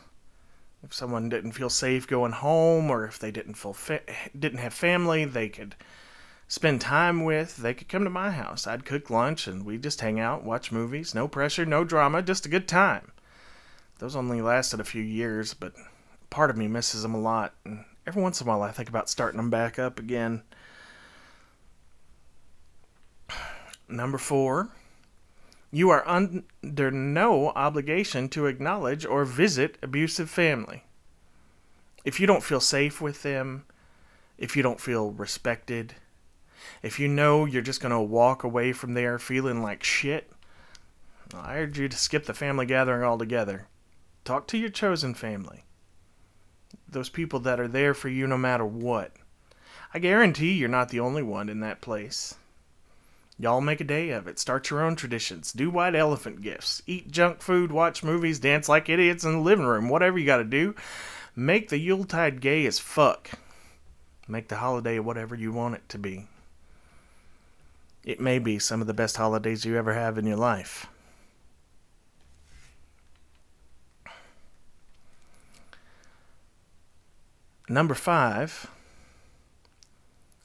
If 0.84 0.94
someone 0.94 1.30
didn't 1.30 1.52
feel 1.52 1.70
safe 1.70 2.08
going 2.08 2.32
home, 2.32 2.90
or 2.90 3.06
if 3.06 3.20
they 3.20 3.32
didn't 3.32 3.56
feel 3.56 3.74
fa- 3.74 4.02
didn't 4.38 4.60
have 4.60 4.74
family, 4.74 5.26
they 5.26 5.50
could 5.50 5.76
spend 6.48 6.82
time 6.82 7.24
with, 7.24 7.58
they 7.58 7.74
could 7.74 7.88
come 7.88 8.04
to 8.04 8.10
my 8.10 8.32
house. 8.32 8.66
I'd 8.66 8.86
cook 8.86 9.10
lunch 9.10 9.48
and 9.48 9.66
we'd 9.66 9.84
just 9.84 10.02
hang 10.02 10.20
out, 10.20 10.44
watch 10.44 10.72
movies. 10.72 11.14
No 11.14 11.28
pressure, 11.28 11.66
no 11.66 11.84
drama, 11.84 12.22
just 12.22 12.46
a 12.46 12.50
good 12.50 12.68
time. 12.68 13.12
Those 14.00 14.16
only 14.16 14.42
lasted 14.42 14.80
a 14.80 14.86
few 14.86 15.04
years, 15.04 15.54
but 15.54 15.74
part 16.30 16.50
of 16.50 16.58
me 16.58 16.68
misses 16.68 17.04
them 17.04 17.14
a 17.14 17.20
lot. 17.20 17.54
And 17.64 17.86
every 18.08 18.22
once 18.22 18.42
in 18.42 18.48
a 18.48 18.50
while, 18.50 18.64
I 18.64 18.72
think 18.72 18.90
about 18.90 19.10
starting 19.10 19.38
them 19.38 19.50
back 19.50 19.78
up 19.78 20.00
again. 20.00 20.42
Number 23.88 24.18
four, 24.18 24.70
you 25.72 25.90
are 25.90 26.08
under 26.08 26.92
no 26.92 27.50
obligation 27.50 28.28
to 28.30 28.46
acknowledge 28.46 29.06
or 29.06 29.24
visit 29.24 29.78
abusive 29.82 30.30
family. 30.30 30.84
If 32.04 32.20
you 32.20 32.28
don't 32.28 32.44
feel 32.44 32.60
safe 32.60 33.00
with 33.00 33.24
them, 33.24 33.64
if 34.38 34.58
you 34.58 34.64
don't 34.64 34.82
feel 34.82 35.12
respected, 35.12 35.96
if 36.84 37.00
you 37.00 37.08
know 37.08 37.46
you're 37.46 37.62
just 37.62 37.80
going 37.80 37.94
to 37.94 38.02
walk 38.02 38.44
away 38.44 38.74
from 38.74 38.96
there 38.96 39.18
feeling 39.18 39.62
like 39.62 39.84
shit, 39.84 40.32
I 41.34 41.58
urge 41.58 41.80
you 41.80 41.88
to 41.88 41.98
skip 41.98 42.26
the 42.26 42.34
family 42.34 42.66
gathering 42.66 43.04
altogether. 43.04 43.68
Talk 44.26 44.48
to 44.48 44.58
your 44.58 44.70
chosen 44.70 45.14
family. 45.14 45.64
Those 46.88 47.10
people 47.10 47.40
that 47.42 47.60
are 47.60 47.68
there 47.68 47.94
for 47.94 48.10
you 48.10 48.28
no 48.28 48.38
matter 48.38 48.66
what. 48.66 49.14
I 49.94 50.00
guarantee 50.00 50.54
you're 50.54 50.70
not 50.70 50.90
the 50.90 51.00
only 51.00 51.24
one 51.24 51.48
in 51.48 51.62
that 51.62 51.82
place. 51.82 52.36
Y'all 53.42 53.60
make 53.60 53.82
a 53.82 53.84
day 53.84 54.12
of 54.12 54.28
it. 54.28 54.38
Start 54.38 54.70
your 54.70 54.84
own 54.84 54.96
traditions. 54.96 55.52
Do 55.52 55.72
white 55.72 55.96
elephant 55.96 56.44
gifts. 56.44 56.84
Eat 56.86 57.10
junk 57.10 57.42
food, 57.42 57.72
watch 57.72 58.04
movies, 58.04 58.38
dance 58.38 58.70
like 58.70 58.88
idiots 58.88 59.24
in 59.24 59.32
the 59.32 59.40
living 59.40 59.66
room. 59.66 59.90
Whatever 59.90 60.20
you 60.20 60.28
gotta 60.28 60.44
do. 60.44 60.76
Make 61.36 61.70
the 61.70 61.80
Yuletide 61.80 62.40
gay 62.40 62.68
as 62.68 62.78
fuck. 62.78 63.32
Make 64.28 64.50
the 64.50 64.58
holiday 64.58 65.00
whatever 65.00 65.34
you 65.34 65.52
want 65.52 65.74
it 65.74 65.90
to 65.90 65.98
be. 65.98 66.28
It 68.04 68.20
may 68.20 68.38
be 68.38 68.60
some 68.60 68.80
of 68.80 68.86
the 68.86 68.94
best 68.94 69.18
holidays 69.18 69.66
you 69.66 69.76
ever 69.76 69.96
have 69.96 70.20
in 70.20 70.28
your 70.28 70.38
life. 70.38 70.86
Number 77.68 77.96
five, 77.96 78.70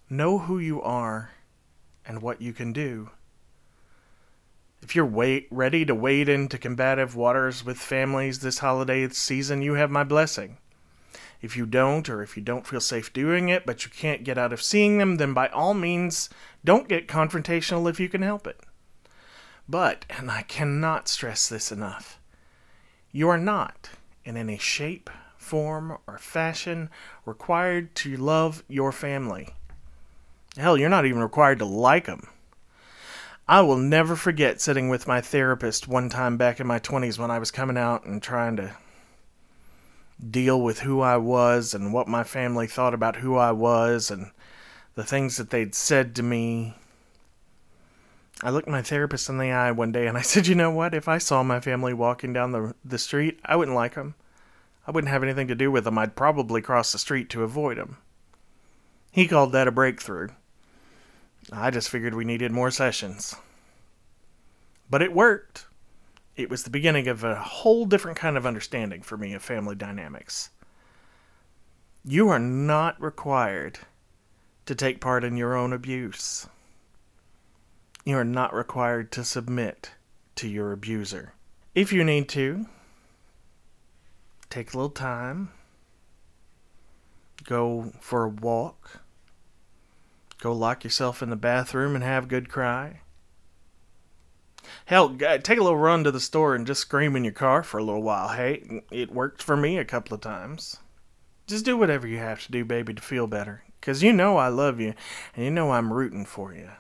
know 0.08 0.38
who 0.38 0.58
you 0.58 0.80
are 0.80 1.32
and 2.06 2.22
what 2.22 2.40
you 2.40 2.52
can 2.52 2.72
do. 2.72 3.10
If 4.82 4.94
you're 4.94 5.06
wait, 5.06 5.48
ready 5.50 5.84
to 5.84 5.94
wade 5.94 6.28
into 6.28 6.58
combative 6.58 7.16
waters 7.16 7.64
with 7.64 7.78
families 7.78 8.40
this 8.40 8.58
holiday 8.58 9.08
season, 9.08 9.62
you 9.62 9.75
have 9.75 9.90
my 9.90 10.04
blessing. 10.04 10.58
If 11.42 11.56
you 11.56 11.66
don't, 11.66 12.08
or 12.08 12.22
if 12.22 12.36
you 12.36 12.42
don't 12.42 12.66
feel 12.66 12.80
safe 12.80 13.12
doing 13.12 13.48
it, 13.48 13.66
but 13.66 13.84
you 13.84 13.90
can't 13.90 14.25
get 14.25 14.38
out 14.38 14.52
of 14.52 14.62
seeing 14.62 14.98
them, 14.98 15.16
then 15.16 15.34
by 15.34 15.48
all 15.48 15.75
means, 15.75 16.30
don't 16.64 16.88
get 16.88 17.08
confrontational 17.08 17.88
if 17.90 18.00
you 18.00 18.08
can 18.08 18.22
help 18.22 18.46
it. 18.46 18.60
But, 19.68 20.04
and 20.08 20.30
I 20.30 20.42
cannot 20.42 21.08
stress 21.08 21.48
this 21.48 21.72
enough, 21.72 22.20
you 23.12 23.28
are 23.28 23.38
not, 23.38 23.90
in 24.25 24.36
any 24.36 24.58
shape, 24.58 25.10
form, 25.36 25.98
or 26.06 26.18
fashion, 26.18 26.90
required 27.25 27.94
to 27.96 28.16
love 28.16 28.62
your 28.68 28.92
family. 28.92 29.54
Hell, 30.58 30.78
you're 30.78 30.88
not 30.88 31.04
even 31.04 31.22
required 31.22 31.58
to 31.58 31.66
like 31.66 32.06
them. 32.06 32.28
I 33.46 33.60
will 33.60 33.76
never 33.76 34.16
forget 34.16 34.60
sitting 34.60 34.88
with 34.88 35.06
my 35.06 35.20
therapist 35.20 35.86
one 35.86 36.08
time 36.08 36.36
back 36.36 36.58
in 36.58 36.66
my 36.66 36.80
20s 36.80 37.18
when 37.18 37.30
I 37.30 37.38
was 37.38 37.50
coming 37.50 37.76
out 37.76 38.04
and 38.06 38.22
trying 38.22 38.56
to 38.56 38.75
deal 40.30 40.60
with 40.60 40.80
who 40.80 41.02
I 41.02 41.18
was 41.18 41.75
and 41.75 41.92
what 41.92 42.08
my 42.08 42.25
family 42.25 42.66
thought 42.66 42.94
about 42.94 43.16
who 43.16 43.36
I 43.36 43.52
was 43.52 44.10
and 44.10 44.30
the 44.94 45.04
things 45.04 45.36
that 45.36 45.50
they'd 45.50 45.75
said 45.75 46.16
to 46.16 46.22
me. 46.22 46.75
I 48.42 48.50
looked 48.50 48.66
my 48.66 48.82
therapist 48.82 49.28
in 49.28 49.38
the 49.38 49.52
eye 49.52 49.72
one 49.72 49.92
day 49.92 50.06
and 50.06 50.16
I 50.16 50.22
said, 50.22 50.46
You 50.46 50.54
know 50.54 50.70
what? 50.70 50.94
If 50.94 51.06
I 51.06 51.18
saw 51.18 51.42
my 51.42 51.60
family 51.60 51.92
walking 51.92 52.32
down 52.32 52.52
the, 52.52 52.75
the 52.82 52.98
street, 52.98 53.38
I 53.44 53.56
wouldn't 53.56 53.76
like 53.76 53.94
them. 53.94 54.14
I 54.86 54.90
wouldn't 54.90 55.12
have 55.12 55.22
anything 55.22 55.48
to 55.48 55.54
do 55.54 55.70
with 55.70 55.84
them. 55.84 55.98
I'd 55.98 56.16
probably 56.16 56.62
cross 56.62 56.92
the 56.92 56.98
street 56.98 57.28
to 57.30 57.42
avoid 57.42 57.76
them. 57.76 57.98
He 59.12 59.28
called 59.28 59.52
that 59.52 59.68
a 59.68 59.72
breakthrough. 59.72 60.28
I 61.52 61.70
just 61.70 61.88
figured 61.88 62.14
we 62.14 62.24
needed 62.24 62.50
more 62.50 62.70
sessions. 62.70 63.36
But 64.90 65.02
it 65.02 65.12
worked. 65.12 65.66
It 66.36 66.50
was 66.50 66.62
the 66.62 66.70
beginning 66.70 67.08
of 67.08 67.24
a 67.24 67.36
whole 67.36 67.86
different 67.86 68.18
kind 68.18 68.36
of 68.36 68.46
understanding 68.46 69.02
for 69.02 69.16
me 69.16 69.32
of 69.32 69.42
family 69.42 69.74
dynamics. 69.74 70.50
You 72.04 72.28
are 72.28 72.38
not 72.38 73.00
required 73.00 73.78
to 74.66 74.74
take 74.74 75.00
part 75.00 75.24
in 75.24 75.36
your 75.36 75.56
own 75.56 75.72
abuse. 75.72 76.46
You 78.04 78.16
are 78.16 78.24
not 78.24 78.54
required 78.54 79.10
to 79.12 79.24
submit 79.24 79.92
to 80.36 80.48
your 80.48 80.72
abuser. 80.72 81.32
If 81.74 81.92
you 81.92 82.04
need 82.04 82.28
to, 82.30 82.66
take 84.50 84.72
a 84.72 84.76
little 84.76 84.90
time, 84.90 85.50
go 87.44 87.92
for 88.00 88.24
a 88.24 88.28
walk, 88.28 89.00
go 90.38 90.52
lock 90.52 90.84
yourself 90.84 91.22
in 91.22 91.30
the 91.30 91.36
bathroom 91.36 91.94
and 91.94 92.04
have 92.04 92.24
a 92.24 92.28
good 92.28 92.48
cry. 92.48 93.00
Hell, 94.86 95.16
take 95.16 95.58
a 95.58 95.62
little 95.62 95.76
run 95.76 96.04
to 96.04 96.10
the 96.10 96.20
store 96.20 96.54
and 96.54 96.66
just 96.66 96.80
scream 96.80 97.16
in 97.16 97.24
your 97.24 97.32
car 97.32 97.62
for 97.62 97.78
a 97.78 97.84
little 97.84 98.02
while. 98.02 98.28
Hey, 98.28 98.82
it 98.90 99.12
worked 99.12 99.42
for 99.42 99.56
me 99.56 99.78
a 99.78 99.84
couple 99.84 100.14
of 100.14 100.20
times. 100.20 100.78
Just 101.46 101.64
do 101.64 101.76
whatever 101.76 102.06
you 102.06 102.18
have 102.18 102.44
to 102.46 102.52
do, 102.52 102.64
baby, 102.64 102.94
to 102.94 103.02
feel 103.02 103.26
better. 103.26 103.62
Because 103.80 104.02
you 104.02 104.12
know 104.12 104.36
I 104.36 104.48
love 104.48 104.80
you, 104.80 104.94
and 105.34 105.44
you 105.44 105.50
know 105.50 105.70
I'm 105.70 105.92
rooting 105.92 106.24
for 106.24 106.52
you. 106.52 106.70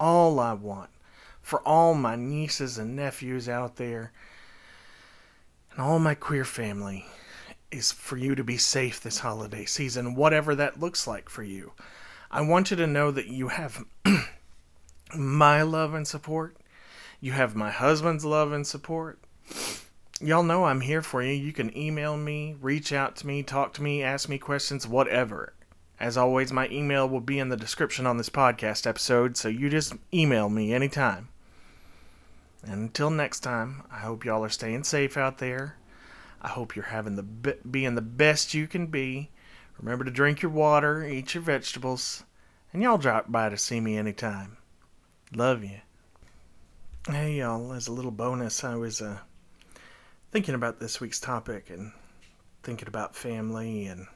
All 0.00 0.40
I 0.40 0.54
want 0.54 0.90
for 1.44 1.60
all 1.68 1.92
my 1.94 2.16
nieces 2.16 2.78
and 2.78 2.96
nephews 2.96 3.50
out 3.50 3.76
there, 3.76 4.12
and 5.70 5.80
all 5.80 5.98
my 5.98 6.14
queer 6.14 6.44
family, 6.44 7.04
is 7.70 7.92
for 7.92 8.16
you 8.16 8.34
to 8.34 8.42
be 8.42 8.56
safe 8.56 9.00
this 9.00 9.18
holiday 9.18 9.66
season, 9.66 10.14
whatever 10.14 10.54
that 10.54 10.80
looks 10.80 11.06
like 11.06 11.28
for 11.28 11.42
you. 11.42 11.72
I 12.34 12.40
want 12.40 12.72
you 12.72 12.76
to 12.78 12.88
know 12.88 13.12
that 13.12 13.28
you 13.28 13.46
have 13.46 13.84
my 15.16 15.62
love 15.62 15.94
and 15.94 16.04
support. 16.04 16.56
You 17.20 17.30
have 17.30 17.54
my 17.54 17.70
husband's 17.70 18.24
love 18.24 18.50
and 18.50 18.66
support. 18.66 19.20
Y'all 20.20 20.42
know 20.42 20.64
I'm 20.64 20.80
here 20.80 21.00
for 21.00 21.22
you. 21.22 21.32
You 21.32 21.52
can 21.52 21.76
email 21.78 22.16
me, 22.16 22.56
reach 22.60 22.92
out 22.92 23.14
to 23.16 23.26
me, 23.28 23.44
talk 23.44 23.72
to 23.74 23.84
me, 23.84 24.02
ask 24.02 24.28
me 24.28 24.38
questions, 24.38 24.84
whatever. 24.84 25.52
As 26.00 26.16
always, 26.16 26.52
my 26.52 26.68
email 26.70 27.08
will 27.08 27.20
be 27.20 27.38
in 27.38 27.50
the 27.50 27.56
description 27.56 28.04
on 28.04 28.18
this 28.18 28.30
podcast 28.30 28.84
episode, 28.84 29.36
so 29.36 29.48
you 29.48 29.70
just 29.70 29.94
email 30.12 30.48
me 30.48 30.74
anytime. 30.74 31.28
And 32.64 32.82
until 32.82 33.10
next 33.10 33.40
time, 33.40 33.84
I 33.92 33.98
hope 33.98 34.24
y'all 34.24 34.42
are 34.42 34.48
staying 34.48 34.82
safe 34.82 35.16
out 35.16 35.38
there. 35.38 35.76
I 36.42 36.48
hope 36.48 36.74
you're 36.74 36.86
having 36.86 37.14
the 37.14 37.22
be- 37.22 37.60
being 37.70 37.94
the 37.94 38.02
best 38.02 38.54
you 38.54 38.66
can 38.66 38.88
be. 38.88 39.30
Remember 39.78 40.04
to 40.04 40.10
drink 40.10 40.42
your 40.42 40.50
water, 40.50 41.04
eat 41.04 41.34
your 41.34 41.42
vegetables, 41.42 42.24
and 42.72 42.82
y'all 42.82 42.98
drop 42.98 43.30
by 43.30 43.48
to 43.48 43.56
see 43.56 43.80
me 43.80 43.96
anytime. 43.96 44.56
Love 45.34 45.62
you. 45.62 45.80
Hey 47.08 47.34
y'all, 47.34 47.72
as 47.72 47.86
a 47.86 47.92
little 47.92 48.10
bonus, 48.10 48.64
I 48.64 48.76
was 48.76 49.02
uh, 49.02 49.18
thinking 50.32 50.54
about 50.54 50.80
this 50.80 51.00
week's 51.00 51.20
topic 51.20 51.70
and 51.70 51.92
thinking 52.62 52.88
about 52.88 53.14
family 53.14 53.86
and 53.86 54.06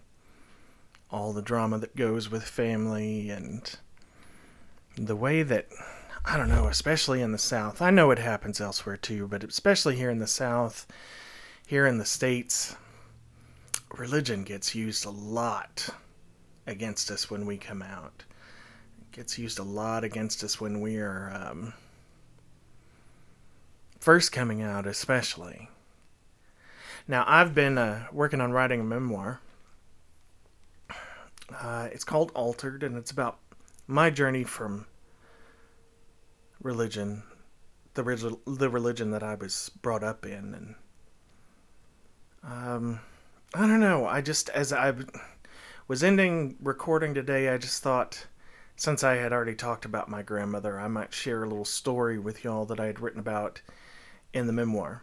all 1.10 1.32
the 1.32 1.42
drama 1.42 1.78
that 1.78 1.96
goes 1.96 2.30
with 2.30 2.42
family 2.42 3.30
and 3.30 3.78
the 4.96 5.16
way 5.16 5.42
that 5.42 5.68
I 6.24 6.36
don't 6.36 6.48
know, 6.48 6.66
especially 6.66 7.22
in 7.22 7.32
the 7.32 7.38
South. 7.38 7.80
I 7.80 7.90
know 7.90 8.10
it 8.10 8.18
happens 8.18 8.60
elsewhere 8.60 8.96
too, 8.96 9.28
but 9.28 9.44
especially 9.44 9.96
here 9.96 10.10
in 10.10 10.18
the 10.18 10.26
South, 10.26 10.86
here 11.66 11.86
in 11.86 11.98
the 11.98 12.04
States, 12.04 12.76
religion 13.96 14.44
gets 14.44 14.74
used 14.74 15.04
a 15.04 15.10
lot 15.10 15.88
against 16.66 17.10
us 17.10 17.30
when 17.30 17.46
we 17.46 17.56
come 17.56 17.82
out. 17.82 18.24
It 19.00 19.12
gets 19.16 19.38
used 19.38 19.58
a 19.58 19.64
lot 19.64 20.04
against 20.04 20.44
us 20.44 20.60
when 20.60 20.80
we 20.80 20.98
are 20.98 21.32
um, 21.34 21.72
first 23.98 24.32
coming 24.32 24.62
out, 24.62 24.86
especially. 24.86 25.68
Now, 27.06 27.24
I've 27.26 27.54
been 27.54 27.78
uh, 27.78 28.06
working 28.12 28.40
on 28.40 28.52
writing 28.52 28.80
a 28.80 28.84
memoir 28.84 29.40
uh, 31.54 31.88
it's 31.92 32.04
called 32.04 32.32
Altered, 32.34 32.82
and 32.82 32.96
it's 32.96 33.10
about 33.10 33.38
my 33.86 34.10
journey 34.10 34.44
from 34.44 34.86
religion, 36.62 37.22
the 37.94 38.02
religion, 38.02 38.38
the 38.46 38.68
religion 38.68 39.10
that 39.12 39.22
I 39.22 39.34
was 39.34 39.70
brought 39.80 40.04
up 40.04 40.26
in, 40.26 40.54
and 40.54 40.74
um, 42.44 43.00
I 43.54 43.60
don't 43.60 43.80
know. 43.80 44.06
I 44.06 44.20
just 44.20 44.50
as 44.50 44.72
I 44.72 44.94
was 45.86 46.02
ending 46.02 46.56
recording 46.60 47.14
today, 47.14 47.48
I 47.48 47.56
just 47.58 47.82
thought 47.82 48.26
Since 48.78 49.02
I 49.02 49.16
had 49.16 49.32
already 49.32 49.56
talked 49.56 49.84
about 49.84 50.08
my 50.08 50.22
grandmother, 50.22 50.78
I 50.78 50.86
might 50.86 51.12
share 51.12 51.42
a 51.42 51.48
little 51.48 51.64
story 51.64 52.16
with 52.16 52.44
y'all 52.44 52.64
that 52.66 52.78
I 52.78 52.86
had 52.86 53.00
written 53.00 53.18
about 53.18 53.60
in 54.32 54.46
the 54.46 54.52
memoir. 54.52 55.02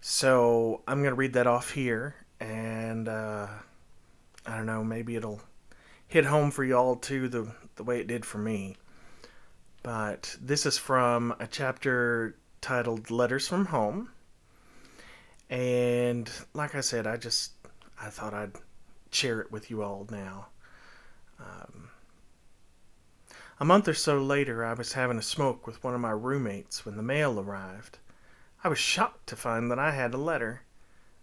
So 0.00 0.82
I'm 0.86 1.02
to 1.02 1.16
read 1.16 1.32
that 1.32 1.48
off 1.48 1.72
here, 1.72 2.14
and 2.38 3.08
uh, 3.08 3.48
I 4.46 4.56
don't 4.56 4.66
know, 4.66 4.84
maybe 4.84 5.16
it'll 5.16 5.40
hit 6.06 6.26
home 6.26 6.52
for 6.52 6.62
y'all 6.62 6.94
too, 6.94 7.28
the, 7.28 7.50
the 7.74 7.82
way 7.82 7.98
it 7.98 8.06
did 8.06 8.24
for 8.24 8.38
me. 8.38 8.76
But 9.82 10.36
this 10.40 10.64
is 10.64 10.78
from 10.78 11.34
a 11.40 11.48
chapter 11.48 12.36
titled 12.60 13.10
Letters 13.10 13.48
from 13.48 13.66
Home. 13.66 14.10
And 15.50 16.30
like 16.54 16.76
I 16.76 16.82
said, 16.82 17.08
I 17.08 17.16
just 17.16 17.50
I 18.02 18.10
thought 18.10 18.34
I'd 18.34 18.58
share 19.12 19.40
it 19.40 19.52
with 19.52 19.70
you 19.70 19.82
all 19.82 20.08
now. 20.10 20.48
Um, 21.38 21.90
a 23.60 23.64
month 23.64 23.86
or 23.86 23.94
so 23.94 24.20
later, 24.20 24.64
I 24.64 24.72
was 24.72 24.94
having 24.94 25.18
a 25.18 25.22
smoke 25.22 25.66
with 25.66 25.84
one 25.84 25.94
of 25.94 26.00
my 26.00 26.10
roommates 26.10 26.84
when 26.84 26.96
the 26.96 27.02
mail 27.02 27.38
arrived. 27.38 27.98
I 28.64 28.68
was 28.68 28.78
shocked 28.78 29.28
to 29.28 29.36
find 29.36 29.70
that 29.70 29.78
I 29.78 29.92
had 29.92 30.14
a 30.14 30.18
letter. 30.18 30.62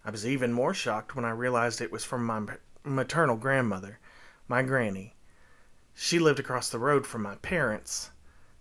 I 0.05 0.11
was 0.11 0.25
even 0.25 0.53
more 0.53 0.73
shocked 0.73 1.15
when 1.15 1.25
I 1.25 1.31
realized 1.31 1.81
it 1.81 1.91
was 1.91 2.05
from 2.05 2.25
my 2.25 2.43
maternal 2.85 3.35
grandmother, 3.35 3.99
my 4.47 4.61
granny. 4.61 5.15
She 5.93 6.17
lived 6.17 6.39
across 6.39 6.69
the 6.69 6.79
road 6.79 7.05
from 7.05 7.23
my 7.23 7.35
parents. 7.35 8.11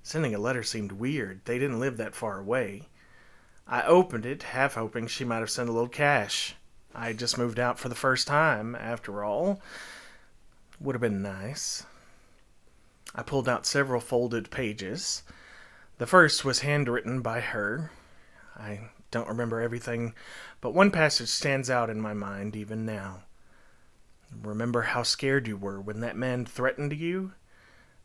Sending 0.03 0.35
a 0.35 0.39
letter 0.39 0.65
seemed 0.65 0.91
weird. 0.91 1.45
They 1.45 1.59
didn't 1.59 1.79
live 1.79 1.99
that 1.99 2.17
far 2.17 2.41
away. 2.41 2.89
I 3.67 3.83
opened 3.83 4.27
it, 4.27 4.43
half 4.43 4.75
hoping 4.75 5.07
she 5.07 5.25
might 5.25 5.39
have 5.39 5.51
sent 5.51 5.69
a 5.69 5.73
little 5.73 5.89
cash. 5.89 6.57
I 6.95 7.13
just 7.13 7.39
moved 7.39 7.59
out 7.59 7.79
for 7.79 7.89
the 7.89 7.95
first 7.95 8.27
time, 8.27 8.75
after 8.75 9.23
all. 9.23 9.61
Would 10.81 10.95
have 10.95 11.01
been 11.01 11.23
nice. 11.23 11.85
I 13.15 13.23
pulled 13.23 13.49
out 13.49 13.67
several 13.67 14.01
folded 14.01 14.51
pages. 14.51 15.23
The 15.99 16.07
first 16.07 16.45
was 16.45 16.61
handwritten 16.61 17.21
by 17.21 17.41
her. 17.41 17.91
I 18.57 18.91
don't 19.11 19.29
remember 19.29 19.61
everything, 19.61 20.15
but 20.61 20.75
one 20.75 20.91
passage 20.91 21.29
stands 21.29 21.71
out 21.71 21.91
in 21.91 22.01
my 22.01 22.15
mind 22.15 22.55
even 22.55 22.85
now. 22.85 23.23
Remember 24.43 24.83
how 24.83 25.03
scared 25.03 25.49
you 25.49 25.57
were 25.57 25.81
when 25.81 26.01
that 26.01 26.17
man 26.17 26.45
threatened 26.45 26.93
you? 26.93 27.33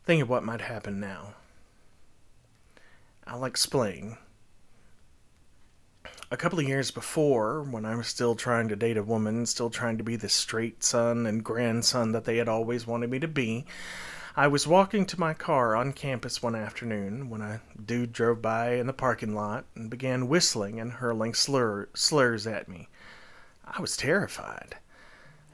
Think 0.04 0.22
of 0.22 0.28
what 0.28 0.44
might 0.44 0.62
happen 0.62 0.98
now. 0.98 1.34
I'll 3.26 3.44
explain. 3.44 4.16
A 6.34 6.36
couple 6.36 6.58
of 6.58 6.66
years 6.66 6.90
before, 6.90 7.62
when 7.62 7.84
I 7.84 7.94
was 7.94 8.08
still 8.08 8.34
trying 8.34 8.66
to 8.66 8.74
date 8.74 8.96
a 8.96 9.04
woman, 9.04 9.46
still 9.46 9.70
trying 9.70 9.98
to 9.98 10.02
be 10.02 10.16
the 10.16 10.28
straight 10.28 10.82
son 10.82 11.26
and 11.26 11.44
grandson 11.44 12.10
that 12.10 12.24
they 12.24 12.38
had 12.38 12.48
always 12.48 12.88
wanted 12.88 13.08
me 13.08 13.20
to 13.20 13.28
be, 13.28 13.66
I 14.34 14.48
was 14.48 14.66
walking 14.66 15.06
to 15.06 15.20
my 15.20 15.32
car 15.32 15.76
on 15.76 15.92
campus 15.92 16.42
one 16.42 16.56
afternoon 16.56 17.30
when 17.30 17.40
a 17.40 17.60
dude 17.86 18.12
drove 18.12 18.42
by 18.42 18.72
in 18.74 18.88
the 18.88 18.92
parking 18.92 19.32
lot 19.36 19.66
and 19.76 19.88
began 19.88 20.26
whistling 20.26 20.80
and 20.80 20.94
hurling 20.94 21.34
slur, 21.34 21.88
slurs 21.94 22.48
at 22.48 22.68
me. 22.68 22.88
I 23.64 23.80
was 23.80 23.96
terrified. 23.96 24.78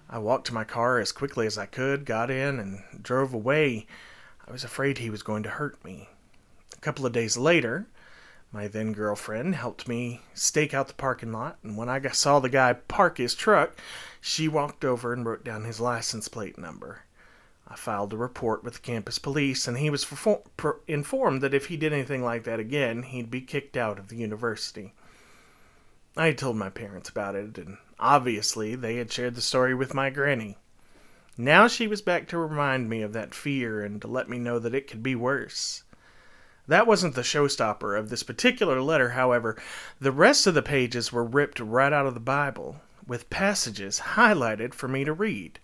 I 0.08 0.16
walked 0.16 0.46
to 0.46 0.54
my 0.54 0.64
car 0.64 0.98
as 0.98 1.12
quickly 1.12 1.46
as 1.46 1.58
I 1.58 1.66
could, 1.66 2.06
got 2.06 2.30
in, 2.30 2.58
and 2.58 2.82
drove 3.02 3.34
away. 3.34 3.86
I 4.48 4.50
was 4.50 4.64
afraid 4.64 4.96
he 4.96 5.10
was 5.10 5.22
going 5.22 5.42
to 5.42 5.50
hurt 5.50 5.84
me. 5.84 6.08
A 6.72 6.80
couple 6.80 7.04
of 7.04 7.12
days 7.12 7.36
later, 7.36 7.86
my 8.52 8.66
then 8.66 8.92
girlfriend 8.92 9.54
helped 9.54 9.86
me 9.86 10.22
stake 10.34 10.74
out 10.74 10.88
the 10.88 10.94
parking 10.94 11.32
lot, 11.32 11.58
and 11.62 11.76
when 11.76 11.88
I 11.88 12.00
saw 12.08 12.40
the 12.40 12.48
guy 12.48 12.72
park 12.72 13.18
his 13.18 13.34
truck, 13.34 13.76
she 14.20 14.48
walked 14.48 14.84
over 14.84 15.12
and 15.12 15.24
wrote 15.24 15.44
down 15.44 15.64
his 15.64 15.80
license 15.80 16.28
plate 16.28 16.58
number. 16.58 17.02
I 17.68 17.76
filed 17.76 18.12
a 18.12 18.16
report 18.16 18.64
with 18.64 18.74
the 18.74 18.80
campus 18.80 19.20
police, 19.20 19.68
and 19.68 19.78
he 19.78 19.90
was 19.90 20.04
informed 20.88 21.40
that 21.42 21.54
if 21.54 21.66
he 21.66 21.76
did 21.76 21.92
anything 21.92 22.24
like 22.24 22.42
that 22.44 22.58
again, 22.58 23.04
he'd 23.04 23.30
be 23.30 23.40
kicked 23.40 23.76
out 23.76 23.98
of 23.98 24.08
the 24.08 24.16
university. 24.16 24.94
I 26.16 26.26
had 26.26 26.38
told 26.38 26.56
my 26.56 26.70
parents 26.70 27.08
about 27.08 27.36
it, 27.36 27.56
and 27.56 27.78
obviously 28.00 28.74
they 28.74 28.96
had 28.96 29.12
shared 29.12 29.36
the 29.36 29.40
story 29.40 29.76
with 29.76 29.94
my 29.94 30.10
granny. 30.10 30.58
Now 31.38 31.68
she 31.68 31.86
was 31.86 32.02
back 32.02 32.26
to 32.28 32.38
remind 32.38 32.90
me 32.90 33.02
of 33.02 33.12
that 33.12 33.34
fear 33.34 33.82
and 33.84 34.02
to 34.02 34.08
let 34.08 34.28
me 34.28 34.38
know 34.38 34.58
that 34.58 34.74
it 34.74 34.88
could 34.88 35.04
be 35.04 35.14
worse. 35.14 35.84
That 36.70 36.86
wasn't 36.86 37.16
the 37.16 37.22
showstopper 37.22 37.98
of 37.98 38.10
this 38.10 38.22
particular 38.22 38.80
letter, 38.80 39.08
however. 39.10 39.56
The 40.00 40.12
rest 40.12 40.46
of 40.46 40.54
the 40.54 40.62
pages 40.62 41.12
were 41.12 41.24
ripped 41.24 41.58
right 41.58 41.92
out 41.92 42.06
of 42.06 42.14
the 42.14 42.20
Bible, 42.20 42.80
with 43.04 43.28
passages 43.28 44.02
highlighted 44.14 44.72
for 44.72 44.86
me 44.86 45.02
to 45.02 45.12
read. 45.12 45.58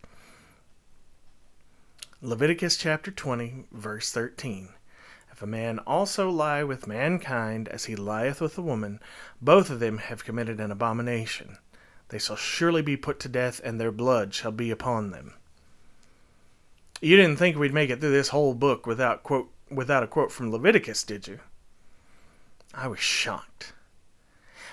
Leviticus 2.21 2.77
chapter 2.77 3.13
20, 3.13 3.67
verse 3.71 4.11
13. 4.11 4.71
If 5.31 5.41
a 5.41 5.47
man 5.47 5.79
also 5.79 6.29
lie 6.29 6.65
with 6.65 6.89
mankind 6.89 7.69
as 7.69 7.85
he 7.85 7.95
lieth 7.95 8.41
with 8.41 8.59
a 8.59 8.63
woman, 8.63 8.99
both 9.41 9.71
of 9.71 9.79
them 9.79 9.99
have 9.99 10.25
committed 10.25 10.59
an 10.59 10.73
abomination. 10.73 11.59
They 12.09 12.19
shall 12.19 12.35
surely 12.35 12.83
be 12.83 12.97
put 12.97 13.21
to 13.21 13.29
death, 13.29 13.61
and 13.63 13.79
their 13.79 13.93
blood 13.93 14.35
shall 14.35 14.51
be 14.51 14.73
upon 14.73 15.13
them. 15.13 15.35
You 17.01 17.17
didn't 17.17 17.37
think 17.37 17.57
we'd 17.57 17.73
make 17.73 17.91
it 17.91 18.01
through 18.01 18.11
this 18.11 18.31
whole 18.31 18.55
book 18.55 18.89
without 18.89 19.23
quote 19.23 19.53
without 19.71 20.03
a 20.03 20.07
quote 20.07 20.33
from 20.33 20.51
Leviticus, 20.51 21.03
did 21.03 21.27
you? 21.27 21.41
I 22.75 22.89
was 22.89 23.01
shocked. 23.01 23.73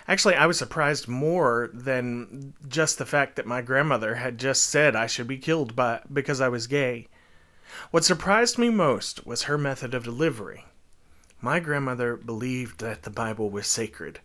Actually, 0.08 0.36
I 0.36 0.46
was 0.46 0.58
surprised 0.58 1.08
more 1.08 1.70
than 1.74 2.54
just 2.68 2.98
the 2.98 3.06
fact 3.06 3.36
that 3.38 3.46
my 3.46 3.62
grandmother 3.62 4.16
had 4.16 4.38
just 4.38 4.66
said 4.66 4.96
I 4.96 5.08
should 5.08 5.28
be 5.28 5.38
killed 5.38 5.76
by 5.76 6.02
because 6.12 6.42
I 6.42 6.50
was 6.50 6.68
gay. 6.68 7.08
What 7.92 8.04
surprised 8.04 8.58
me 8.58 8.70
most 8.70 9.26
was 9.26 9.44
her 9.44 9.58
method 9.58 9.94
of 9.94 10.04
delivery. 10.04 10.66
My 11.40 11.60
grandmother 11.60 12.18
believed 12.18 12.80
that 12.80 13.04
the 13.04 13.10
Bible 13.10 13.50
was 13.50 13.68
sacred. 13.68 14.20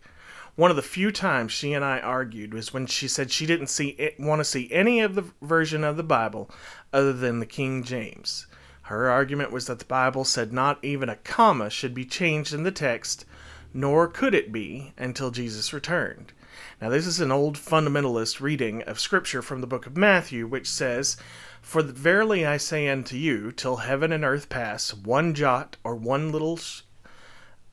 One 0.55 0.69
of 0.69 0.75
the 0.75 0.83
few 0.83 1.11
times 1.11 1.53
she 1.53 1.73
and 1.73 1.85
I 1.85 1.99
argued 1.99 2.53
was 2.53 2.73
when 2.73 2.85
she 2.85 3.07
said 3.07 3.31
she 3.31 3.45
didn't 3.45 3.67
see 3.67 3.89
it, 3.89 4.19
want 4.19 4.41
to 4.41 4.45
see 4.45 4.69
any 4.71 4.99
of 4.99 5.15
the 5.15 5.25
version 5.41 5.85
of 5.85 5.95
the 5.95 6.03
Bible 6.03 6.51
other 6.91 7.13
than 7.13 7.39
the 7.39 7.45
King 7.45 7.83
James. 7.83 8.45
Her 8.89 9.07
argument 9.11 9.51
was 9.51 9.67
that 9.67 9.77
the 9.77 9.85
Bible 9.85 10.23
said 10.23 10.51
not 10.51 10.83
even 10.83 11.09
a 11.09 11.17
comma 11.17 11.69
should 11.69 11.93
be 11.93 12.05
changed 12.05 12.55
in 12.55 12.63
the 12.63 12.71
text, 12.71 13.23
nor 13.71 14.07
could 14.07 14.33
it 14.33 14.51
be 14.51 14.93
until 14.97 15.29
Jesus 15.29 15.71
returned. 15.71 16.33
Now, 16.81 16.89
this 16.89 17.05
is 17.05 17.19
an 17.19 17.31
old 17.31 17.55
fundamentalist 17.55 18.41
reading 18.41 18.81
of 18.81 18.99
Scripture 18.99 19.43
from 19.43 19.61
the 19.61 19.67
book 19.67 19.85
of 19.85 19.95
Matthew, 19.95 20.47
which 20.47 20.67
says, 20.67 21.17
For 21.61 21.83
verily 21.83 22.47
I 22.47 22.57
say 22.57 22.87
unto 22.87 23.15
you, 23.15 23.51
till 23.51 23.75
heaven 23.75 24.11
and 24.11 24.25
earth 24.25 24.49
pass, 24.49 24.91
one 24.91 25.35
jot 25.35 25.77
or 25.83 25.95
one 25.95 26.31
little 26.31 26.59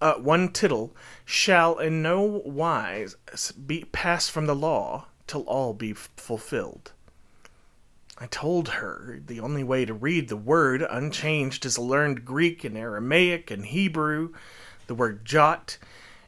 uh, 0.03 0.17
one 0.17 0.51
tittle 0.51 0.95
shall 1.25 1.79
in 1.79 2.03
no 2.03 2.43
wise 2.45 3.17
be 3.67 3.87
passed 3.91 4.31
from 4.31 4.45
the 4.45 4.55
law 4.55 5.07
till 5.27 5.45
all 5.45 5.73
be 5.73 5.95
fulfilled. 5.95 6.93
I 8.19 8.27
told 8.27 8.69
her 8.69 9.21
the 9.27 9.41
only 9.41 9.63
way 9.63 9.85
to 9.85 9.93
read 9.93 10.29
the 10.29 10.39
word 10.39 10.81
unchanged 10.89 11.67
is 11.67 11.75
to 11.75 11.83
learn 11.83 12.15
Greek 12.15 12.65
and 12.65 12.77
Aramaic 12.77 13.51
and 13.51 13.67
Hebrew. 13.67 14.33
The 14.87 14.95
word 14.95 15.27
jot 15.27 15.77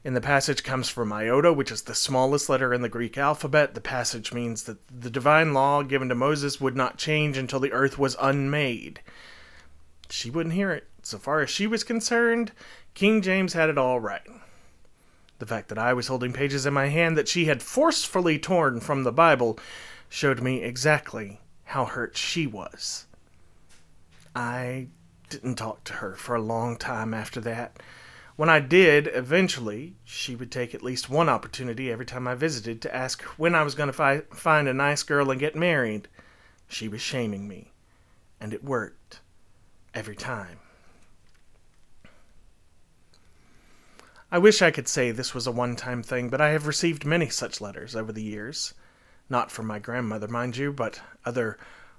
in 0.03 0.13
the 0.13 0.21
passage 0.21 0.63
comes 0.63 0.87
from 0.87 1.11
iota, 1.11 1.51
which 1.51 1.71
is 1.71 1.81
the 1.81 1.95
smallest 1.95 2.47
letter 2.47 2.75
in 2.75 2.83
the 2.83 2.89
Greek 2.89 3.17
alphabet. 3.17 3.73
The 3.73 3.81
passage 3.81 4.31
means 4.31 4.63
that 4.63 4.77
the 4.87 5.09
divine 5.09 5.53
law 5.53 5.81
given 5.81 6.09
to 6.09 6.15
Moses 6.15 6.61
would 6.61 6.75
not 6.75 6.99
change 6.99 7.37
until 7.37 7.59
the 7.59 7.71
earth 7.71 7.97
was 7.97 8.15
unmade. 8.21 9.01
She 10.11 10.29
wouldn't 10.29 10.53
hear 10.53 10.71
it. 10.71 10.87
So 11.01 11.17
far 11.17 11.41
as 11.41 11.49
she 11.49 11.65
was 11.65 11.83
concerned, 11.83 12.51
King 12.93 13.23
James 13.23 13.53
had 13.53 13.69
it 13.69 13.79
all 13.79 13.99
right. 13.99 14.21
The 15.39 15.47
fact 15.47 15.69
that 15.69 15.79
I 15.79 15.93
was 15.93 16.07
holding 16.07 16.33
pages 16.33 16.67
in 16.67 16.73
my 16.73 16.87
hand 16.87 17.17
that 17.17 17.27
she 17.27 17.45
had 17.45 17.63
forcefully 17.63 18.37
torn 18.37 18.79
from 18.79 19.03
the 19.03 19.11
Bible 19.11 19.57
showed 20.07 20.41
me 20.41 20.61
exactly 20.61 21.39
how 21.69 21.85
hurt 21.85 22.17
she 22.17 22.47
was. 22.47 23.05
I 24.35 24.87
didn't 25.29 25.57
talk 25.57 25.83
to 25.83 25.93
her 25.93 26.15
for 26.15 26.33
a 26.33 26.41
long 26.41 26.75
time 26.77 27.13
after 27.13 27.39
that. 27.41 27.77
When 28.35 28.49
I 28.49 28.59
did, 28.59 29.07
eventually, 29.13 29.93
she 30.03 30.35
would 30.35 30.51
take 30.51 30.73
at 30.73 30.81
least 30.81 31.11
one 31.11 31.29
opportunity 31.29 31.91
every 31.91 32.07
time 32.07 32.27
I 32.27 32.33
visited 32.33 32.81
to 32.81 32.95
ask 32.95 33.21
when 33.37 33.53
I 33.53 33.61
was 33.61 33.75
going 33.75 33.85
to 33.85 33.93
fi- 33.93 34.23
find 34.33 34.67
a 34.67 34.73
nice 34.73 35.03
girl 35.03 35.29
and 35.29 35.39
get 35.39 35.55
married. 35.55 36.07
She 36.67 36.87
was 36.87 37.01
shaming 37.01 37.47
me, 37.47 37.71
and 38.41 38.51
it 38.51 38.63
worked 38.63 39.19
every 39.93 40.15
time. 40.15 40.57
I 44.31 44.39
wish 44.39 44.63
I 44.63 44.71
could 44.71 44.87
say 44.87 45.11
this 45.11 45.35
was 45.35 45.45
a 45.45 45.51
one 45.51 45.75
time 45.75 46.01
thing, 46.01 46.29
but 46.29 46.41
I 46.41 46.49
have 46.49 46.65
received 46.65 47.05
many 47.05 47.29
such 47.29 47.61
letters 47.61 47.95
over 47.95 48.11
the 48.11 48.23
years. 48.23 48.73
Not 49.29 49.51
from 49.51 49.67
my 49.67 49.77
grandmother, 49.77 50.27
mind 50.27 50.57
you, 50.57 50.73
but 50.73 51.01
other, 51.23 51.57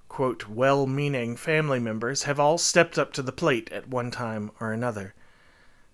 quote, 0.08 0.48
well 0.48 0.86
meaning 0.86 1.36
family 1.36 1.78
members 1.78 2.24
have 2.24 2.40
all 2.40 2.58
stepped 2.58 2.98
up 2.98 3.12
to 3.12 3.22
the 3.22 3.32
plate 3.32 3.70
at 3.70 3.88
one 3.88 4.10
time 4.10 4.50
or 4.58 4.72
another. 4.72 5.14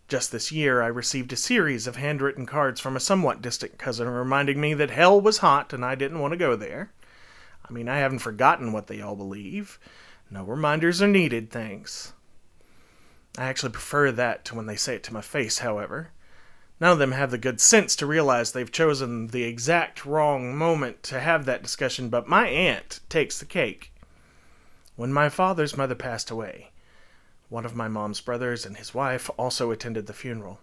Just 0.09 0.33
this 0.33 0.51
year, 0.51 0.83
I 0.83 0.87
received 0.87 1.33
a 1.33 1.37
series 1.37 1.87
of 1.87 1.97
handwritten 1.97 2.47
cards 2.47 2.81
from 2.81 2.97
a 2.97 3.01
somewhat 3.01 3.43
distant 3.43 3.77
cousin 3.77 4.09
reminding 4.09 4.61
me 4.61 4.73
that 4.75 4.91
hell 4.91 5.21
was 5.21 5.39
hot 5.39 5.73
and 5.73 5.85
I 5.85 5.95
didn't 5.95 6.21
want 6.21 6.33
to 6.33 6.39
go 6.39 6.57
there. 6.57 6.93
I 7.69 7.73
mean, 7.73 7.89
I 7.89 7.99
haven't 7.99 8.21
forgotten 8.21 8.73
what 8.73 8.87
they 8.87 9.01
all 9.01 9.17
believe. 9.17 9.79
No 10.31 10.45
reminders 10.45 11.03
are 11.03 11.09
needed, 11.09 11.51
thanks. 11.51 12.13
I 13.37 13.47
actually 13.47 13.73
prefer 13.73 14.13
that 14.13 14.45
to 14.47 14.55
when 14.55 14.67
they 14.67 14.77
say 14.77 14.95
it 14.97 15.03
to 15.05 15.13
my 15.13 15.21
face, 15.21 15.59
however. 15.59 16.11
None 16.79 16.93
of 16.93 16.99
them 16.99 17.13
have 17.13 17.31
the 17.31 17.39
good 17.39 17.61
sense 17.61 17.97
to 17.97 18.07
realize 18.07 18.53
they've 18.53 18.71
chosen 18.71 19.29
the 19.29 19.45
exact 19.45 20.05
wrong 20.05 20.55
moment 20.55 21.03
to 21.05 21.21
have 21.21 21.47
that 21.47 21.63
discussion, 21.63 22.11
but 22.11 22.29
my 22.29 22.49
aunt 22.49 23.01
takes 23.09 23.39
the 23.39 23.47
cake. 23.47 23.93
When 24.95 25.13
my 25.13 25.29
father's 25.29 25.77
mother 25.77 25.95
passed 25.95 26.31
away, 26.31 26.71
one 27.49 27.65
of 27.65 27.75
my 27.75 27.89
mom's 27.89 28.21
brothers 28.21 28.67
and 28.67 28.77
his 28.77 28.93
wife 28.93 29.31
also 29.39 29.71
attended 29.71 30.07
the 30.07 30.13
funeral. 30.13 30.61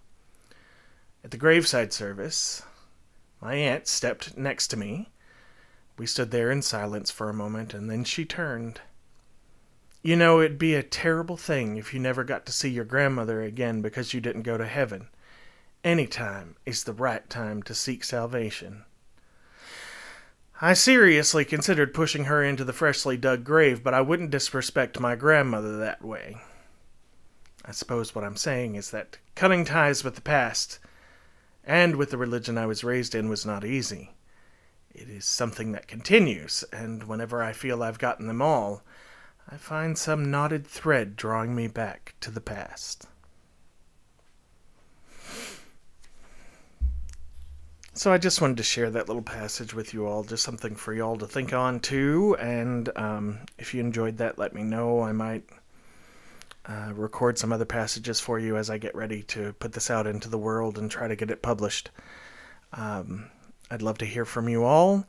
At 1.24 1.32
the 1.32 1.38
graveside 1.38 1.94
service, 1.94 2.62
my 3.42 3.56
aunt 3.56 3.88
stepped 3.88 4.38
next 4.38 4.68
to 4.68 4.78
me. 4.78 5.10
We 5.98 6.06
stood 6.06 6.32
there 6.32 6.52
in 6.52 6.62
silence 6.62 7.10
for 7.10 7.30
a 7.30 7.34
moment, 7.34 7.74
and 7.74 7.90
then 7.90 8.04
she 8.04 8.26
turned. 8.26 8.82
You 10.02 10.16
know, 10.16 10.42
it'd 10.42 10.58
be 10.60 10.76
a 10.76 10.84
terrible 10.84 11.38
thing 11.38 11.78
if 11.78 11.94
you 11.94 12.00
never 12.00 12.24
got 12.24 12.46
to 12.46 12.52
see 12.52 12.70
your 12.70 12.86
grandmother 12.86 13.42
again 13.42 13.82
because 13.82 14.14
you 14.14 14.20
didn't 14.20 14.42
go 14.42 14.58
to 14.58 14.68
heaven. 14.68 15.08
Any 15.84 16.08
time 16.08 16.56
is 16.66 16.86
the 16.86 16.94
right 16.94 17.30
time 17.30 17.62
to 17.64 17.76
seek 17.76 18.06
salvation. 18.06 18.86
I 20.62 20.76
seriously 20.76 21.44
considered 21.44 21.94
pushing 21.94 22.26
her 22.26 22.42
into 22.42 22.64
the 22.64 22.72
freshly 22.72 23.18
dug 23.18 23.44
grave, 23.44 23.84
but 23.84 23.94
I 23.94 24.00
wouldn't 24.00 24.32
disrespect 24.32 25.02
my 25.02 25.18
grandmother 25.18 25.78
that 25.80 26.02
way. 26.02 26.38
I 27.66 27.72
suppose 27.72 28.16
what 28.16 28.24
I'm 28.24 28.38
saying 28.38 28.76
is 28.76 28.92
that 28.92 29.18
cutting 29.36 29.66
ties 29.66 30.06
with 30.06 30.16
the 30.16 30.22
past 30.22 30.80
and 31.66 31.98
with 31.98 32.12
the 32.12 32.18
religion 32.18 32.58
I 32.58 32.66
was 32.66 32.86
raised 32.86 33.14
in 33.14 33.28
was 33.28 33.46
not 33.46 33.66
easy. 33.66 34.12
It 34.94 35.10
is 35.10 35.26
something 35.26 35.74
that 35.74 35.90
continues, 35.90 36.64
and 36.72 37.04
whenever 37.04 37.44
I 37.44 37.52
feel 37.52 37.84
I've 37.84 38.00
gotten 38.00 38.28
them 38.28 38.42
all, 38.42 38.84
I 39.50 39.58
find 39.58 39.98
some 39.98 40.32
knotted 40.32 40.66
thread 40.66 41.18
drawing 41.18 41.54
me 41.54 41.68
back 41.68 42.16
to 42.22 42.32
the 42.32 42.40
past. 42.40 43.08
So 47.96 48.12
I 48.12 48.18
just 48.18 48.42
wanted 48.42 48.58
to 48.58 48.64
share 48.64 48.90
that 48.90 49.08
little 49.08 49.22
passage 49.22 49.76
with 49.76 49.94
you 49.94 50.08
all, 50.08 50.24
just 50.24 50.44
something 50.44 50.76
for 50.76 50.96
y'all 50.96 51.16
to 51.18 51.28
think 51.28 51.54
on 51.54 51.80
too. 51.80 52.36
And 52.40 52.90
um, 52.96 53.42
if 53.60 53.76
you 53.76 53.82
enjoyed 53.82 54.18
that, 54.18 54.40
let 54.40 54.56
me 54.56 54.64
know. 54.64 55.02
I 55.02 55.12
might 55.12 55.48
uh, 56.66 56.92
record 56.96 57.38
some 57.38 57.54
other 57.54 57.66
passages 57.66 58.20
for 58.20 58.40
you 58.40 58.58
as 58.58 58.72
I 58.72 58.80
get 58.80 58.96
ready 58.96 59.22
to 59.24 59.54
put 59.54 59.74
this 59.74 59.92
out 59.92 60.08
into 60.08 60.28
the 60.28 60.40
world 60.40 60.80
and 60.80 60.90
try 60.90 61.08
to 61.08 61.16
get 61.16 61.30
it 61.30 61.44
published. 61.44 61.92
Um, 62.72 63.30
I'd 63.70 63.84
love 63.84 64.00
to 64.00 64.06
hear 64.06 64.26
from 64.26 64.50
you 64.50 64.64
all. 64.64 65.06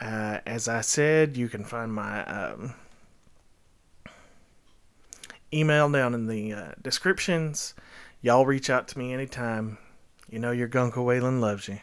Uh, 0.00 0.38
as 0.46 0.68
I 0.68 0.82
said, 0.82 1.36
you 1.36 1.48
can 1.48 1.64
find 1.64 1.92
my 1.92 2.24
um, 2.26 2.74
email 5.52 5.90
down 5.90 6.14
in 6.14 6.28
the 6.28 6.52
uh, 6.52 6.72
descriptions. 6.80 7.74
Y'all 8.20 8.46
reach 8.46 8.70
out 8.70 8.86
to 8.88 8.98
me 8.98 9.12
anytime. 9.12 9.78
You 10.30 10.38
know 10.38 10.52
your 10.52 10.68
Guncle 10.68 11.04
Waylon 11.04 11.40
loves 11.40 11.66
you. 11.66 11.80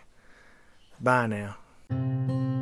Bye 1.01 1.27
now. 1.27 2.58